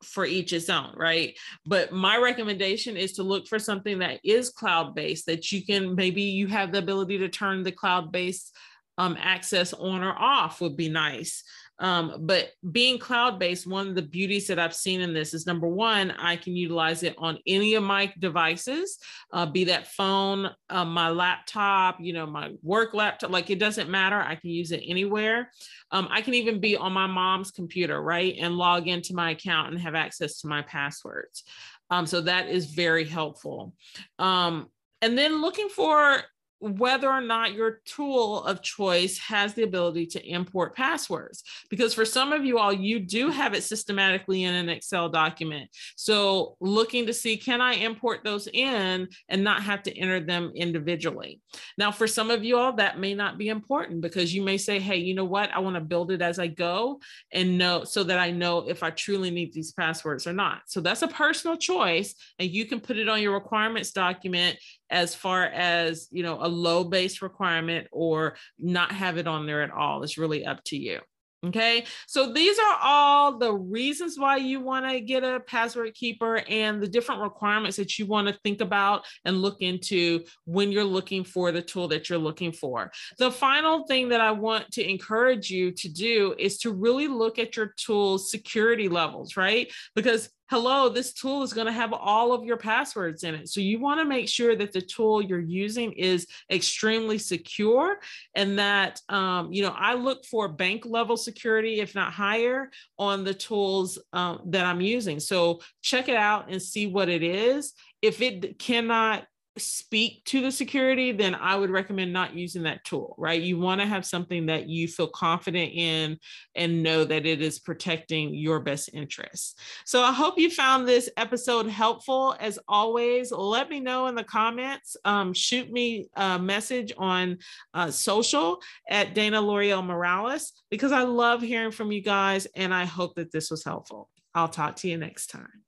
for 0.05 0.25
each 0.25 0.53
its 0.53 0.69
own, 0.69 0.93
right? 0.97 1.37
But 1.67 1.93
my 1.93 2.17
recommendation 2.17 2.97
is 2.97 3.13
to 3.15 3.23
look 3.23 3.47
for 3.49 3.59
something 3.59 3.99
that 3.99 4.21
is 4.25 4.51
cloud 4.51 4.95
based 4.95 5.27
that 5.27 5.53
you 5.53 5.65
can 5.65 5.95
maybe 5.95 6.23
you 6.23 6.47
have 6.49 6.73
the 6.73 6.79
ability 6.79 7.19
to 7.19 7.29
turn 7.29 7.63
the 7.63 7.73
cloud 7.73 8.13
based 8.13 8.55
um, 8.99 9.17
access 9.19 9.73
on 9.73 10.03
or 10.03 10.13
off 10.13 10.61
would 10.61 10.77
be 10.77 10.89
nice. 10.89 11.43
Um, 11.79 12.19
but 12.21 12.51
being 12.71 12.99
cloud 12.99 13.39
based, 13.39 13.67
one 13.67 13.89
of 13.89 13.95
the 13.95 14.03
beauties 14.03 14.47
that 14.47 14.59
I've 14.59 14.75
seen 14.75 15.01
in 15.01 15.13
this 15.13 15.35
is 15.35 15.47
number 15.47 15.67
one, 15.67 16.13
I 16.13 16.37
can 16.37 16.55
utilize 16.55 17.03
it 17.03 17.15
on 17.19 17.39
any 17.47 17.75
of 17.75 17.83
my 17.83 18.13
devices, 18.19 18.99
uh, 19.33 19.47
be 19.47 19.65
that 19.65 19.89
phone, 19.89 20.51
uh, 20.71 20.85
my 20.85 21.11
laptop, 21.11 21.99
you 22.01 22.13
know, 22.13 22.27
my 22.27 22.53
work 22.63 22.95
laptop, 22.95 23.31
like 23.31 23.51
it 23.51 23.59
doesn't 23.59 23.91
matter. 23.91 24.21
I 24.21 24.37
can 24.37 24.51
use 24.51 24.71
it 24.71 24.83
anywhere. 24.87 25.51
Um, 25.91 26.09
I 26.11 26.23
can 26.23 26.35
even 26.35 26.61
be 26.61 26.77
on 26.77 26.93
my 26.93 27.07
mom's 27.07 27.51
computer, 27.51 28.01
right? 28.01 28.37
And 28.39 28.57
log 28.57 28.87
into 28.87 29.15
my 29.15 29.31
account 29.31 29.73
and 29.73 29.81
have 29.81 29.95
access 29.95 30.41
to 30.41 30.49
my 30.49 30.63
passwords. 30.63 31.43
Um, 31.91 32.07
so 32.07 32.21
that 32.23 32.49
is 32.49 32.67
very 32.67 33.05
helpful. 33.05 33.75
Um, 34.19 34.69
and 35.03 35.19
then 35.19 35.43
looking 35.43 35.69
for 35.69 36.23
whether 36.61 37.09
or 37.09 37.21
not 37.21 37.53
your 37.53 37.81
tool 37.85 38.45
of 38.45 38.63
choice 38.63 39.19
has 39.19 39.55
the 39.55 39.63
ability 39.63 40.07
to 40.07 40.27
import 40.27 40.75
passwords. 40.75 41.43
Because 41.69 41.93
for 41.93 42.05
some 42.05 42.33
of 42.33 42.45
you 42.45 42.59
all, 42.59 42.73
you 42.73 43.01
do 43.01 43.31
have 43.31 43.55
it 43.55 43.63
systematically 43.63 44.45
in 44.45 44.55
an 44.55 44.69
Excel 44.69 45.09
document. 45.09 45.69
So 45.97 46.57
looking 46.61 47.07
to 47.07 47.13
see, 47.13 47.37
can 47.37 47.61
I 47.61 47.75
import 47.75 48.21
those 48.25 48.49
in 48.53 49.09
and 49.29 49.45
not 49.45 49.63
have 49.63 49.83
to 49.85 49.99
enter 49.99 50.21
them 50.21 50.53
individually? 50.55 51.41
Now, 51.77 51.91
for 51.91 52.07
some 52.07 52.31
of 52.31 52.45
you 52.45 52.57
all, 52.57 52.73
that 52.75 52.99
may 52.99 53.15
not 53.15 53.37
be 53.37 53.49
important 53.49 54.01
because 54.01 54.35
you 54.35 54.43
may 54.43 54.57
say, 54.57 54.79
hey, 54.79 54.97
you 54.97 55.15
know 55.15 55.25
what? 55.25 55.51
I 55.53 55.59
want 55.59 55.77
to 55.77 55.81
build 55.81 56.11
it 56.13 56.23
as 56.23 56.39
I 56.39 56.47
go 56.47 57.01
and 57.33 57.59
know 57.59 57.85
so 57.85 58.05
that 58.05 58.19
I 58.19 58.31
know 58.31 58.69
if 58.69 58.83
I 58.83 58.91
truly 58.91 59.31
need 59.31 59.53
these 59.53 59.73
passwords 59.73 60.27
or 60.27 60.33
not. 60.33 60.63
So 60.67 60.81
that's 60.81 61.03
a 61.03 61.09
personal 61.09 61.57
choice. 61.57 62.15
And 62.39 62.51
you 62.51 62.65
can 62.67 62.81
put 62.81 62.99
it 62.99 63.09
on 63.09 63.21
your 63.21 63.35
requirements 63.35 63.93
document 63.93 64.59
as 64.91 65.15
far 65.15 65.45
as 65.47 66.09
you 66.13 66.23
know 66.23 66.39
a 66.45 66.49
low 66.49 66.85
base 66.85 67.21
requirement 67.23 67.89
or 67.91 68.37
not 68.59 68.93
have 68.93 69.19
it 69.19 69.27
on 69.27 69.47
there 69.47 69.63
at 69.63 69.71
all 69.71 70.03
it's 70.03 70.19
really 70.19 70.45
up 70.45 70.63
to 70.65 70.77
you 70.77 71.01
Okay, 71.47 71.85
so 72.07 72.33
these 72.33 72.59
are 72.59 72.79
all 72.83 73.37
the 73.37 73.53
reasons 73.53 74.19
why 74.19 74.37
you 74.37 74.61
want 74.61 74.89
to 74.89 75.01
get 75.01 75.25
a 75.25 75.41
password 75.41 75.93
keeper 75.93 76.43
and 76.49 76.83
the 76.83 76.89
different 76.89 77.21
requirements 77.21 77.77
that 77.77 77.99
you 77.99 78.07
want 78.07 78.29
to 78.29 78.39
think 78.43 78.63
about 78.63 79.05
and 79.27 79.43
look 79.43 79.61
into 79.61 80.25
when 80.47 80.73
you're 80.73 80.85
looking 80.85 81.23
for 81.23 81.53
the 81.53 81.61
tool 81.61 81.89
that 81.89 82.09
you're 82.09 82.19
looking 82.19 82.53
for. 82.53 82.91
The 83.19 83.31
final 83.31 83.87
thing 83.87 84.09
that 84.09 84.23
I 84.23 84.31
want 84.31 84.71
to 84.73 84.89
encourage 84.89 85.51
you 85.51 85.71
to 85.73 85.89
do 85.89 86.35
is 86.39 86.59
to 86.59 86.73
really 86.73 87.09
look 87.09 87.39
at 87.39 87.57
your 87.57 87.75
tool's 87.77 88.31
security 88.31 88.89
levels, 88.89 89.37
right? 89.37 89.71
Because 89.95 90.31
hello, 90.51 90.89
this 90.89 91.13
tool 91.15 91.43
is 91.43 91.55
going 91.55 91.67
to 91.67 91.73
have 91.73 91.93
all 91.93 92.33
of 92.33 92.45
your 92.45 92.57
passwords 92.57 93.25
in 93.25 93.35
it. 93.35 93.49
So 93.49 93.61
you 93.61 93.81
want 93.81 94.01
to 94.01 94.05
make 94.05 94.29
sure 94.29 94.55
that 94.55 94.73
the 94.73 94.81
tool 94.81 95.23
you're 95.23 95.41
using 95.41 95.93
is 95.93 96.27
extremely 96.53 97.19
secure 97.19 97.99
and 98.35 98.59
that, 98.59 99.01
um, 99.09 99.53
you 99.53 99.63
know, 99.63 99.75
I 99.77 99.95
look 99.95 100.25
for 100.27 100.49
bank 100.49 100.85
level 100.85 101.17
security, 101.17 101.81
if 101.81 101.95
not 101.95 102.13
higher, 102.13 102.71
on 102.99 103.25
the 103.25 103.35
tools 103.35 103.99
um, 104.13 104.41
that 104.47 104.67
I'm 104.67 104.83
using. 104.83 105.19
So 105.19 105.61
check 105.83 106.09
it 106.09 106.17
out 106.17 106.51
and 106.51 106.61
see 106.61 106.87
what 106.87 107.09
it 107.09 107.23
is. 107.23 107.73
If 108.03 108.21
it 108.21 108.59
cannot 108.59 109.25
speak 109.57 110.25
to 110.25 110.41
the 110.41 110.51
security, 110.51 111.13
then 111.13 111.35
I 111.35 111.55
would 111.55 111.71
recommend 111.71 112.13
not 112.13 112.35
using 112.35 112.65
that 112.65 112.85
tool, 112.85 113.15
right? 113.19 113.41
You 113.41 113.59
want 113.59 113.81
to 113.81 113.87
have 113.87 114.05
something 114.05 114.47
that 114.47 114.69
you 114.69 114.89
feel 114.89 115.07
confident 115.07 115.73
in 115.73 116.19
and 116.57 116.83
know 116.83 117.05
that 117.05 117.25
it 117.25 117.41
is 117.41 117.61
protecting 117.61 118.35
your 118.35 118.61
best 118.61 118.91
interests. 118.93 119.55
So 119.85 120.03
I 120.03 120.13
hope 120.13 120.39
you 120.39 120.51
found 120.51 120.89
this 120.89 121.09
episode 121.17 121.69
helpful. 121.69 122.35
As 122.41 122.59
always, 122.69 123.31
let 123.31 123.71
me 123.71 123.79
know 123.81 124.09
in 124.09 124.15
the 124.15 124.25
comments. 124.25 124.97
Um, 125.05 125.33
shoot 125.33 125.71
me 125.71 126.09
a 126.15 126.39
message 126.39 126.93
on 126.99 127.39
uh, 127.75 127.91
social 127.91 128.61
at 128.89 129.15
Dana 129.15 129.41
L'Oreal 129.41 129.85
Morales 129.85 130.53
because 130.71 130.91
I 130.91 131.03
love 131.03 131.43
hearing 131.43 131.71
from 131.71 131.93
you 131.93 132.01
guys 132.01 132.47
and 132.57 132.75
I 132.75 132.87
hope 132.87 133.15
that 133.17 133.31
this 133.31 133.51
was 133.51 133.65
helpful. 133.65 134.11
I'll 134.35 134.49
talk 134.49 134.77
to 134.77 134.89
you 134.89 134.97
next 134.97 135.29
time. 135.29 135.65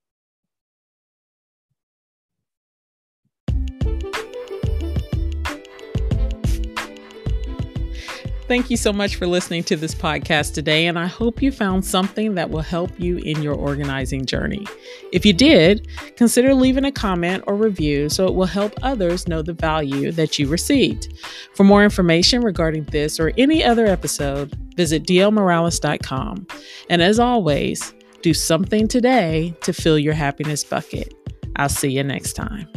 Thank 8.49 8.71
you 8.71 8.77
so 8.77 8.93
much 8.93 9.17
for 9.17 9.27
listening 9.27 9.65
to 9.65 9.77
this 9.77 9.93
podcast 9.93 10.55
today, 10.55 10.87
and 10.87 10.97
I 10.97 11.07
hope 11.07 11.43
you 11.43 11.51
found 11.51 11.85
something 11.85 12.37
that 12.37 12.49
will 12.49 12.61
help 12.63 12.93
you 12.99 13.19
in 13.19 13.43
your 13.43 13.55
organizing 13.55 14.25
journey. 14.25 14.65
If 15.13 15.27
you 15.27 15.33
did, 15.33 15.89
consider 16.17 16.55
leaving 16.55 16.85
a 16.85 16.93
comment 16.93 17.43
or 17.49 17.57
review 17.57 18.09
so 18.09 18.25
it 18.29 18.35
will 18.35 18.47
help 18.47 18.73
others 18.83 19.27
know 19.27 19.43
the 19.43 19.53
value 19.53 20.13
that 20.13 20.39
you 20.39 20.47
received. 20.47 21.19
For 21.55 21.65
more 21.65 21.83
information 21.83 22.41
regarding 22.41 22.85
this 22.85 23.19
or 23.19 23.33
any 23.37 23.65
other 23.65 23.87
episode, 23.87 24.57
visit 24.77 25.03
dlmorales.com. 25.03 26.47
And 26.89 27.03
as 27.03 27.19
always, 27.19 27.95
do 28.23 28.33
something 28.33 28.87
today 28.87 29.57
to 29.63 29.73
fill 29.73 29.99
your 29.99 30.15
happiness 30.15 30.63
bucket. 30.63 31.13
I'll 31.57 31.69
see 31.69 31.91
you 31.91 32.05
next 32.05 32.35
time. 32.35 32.69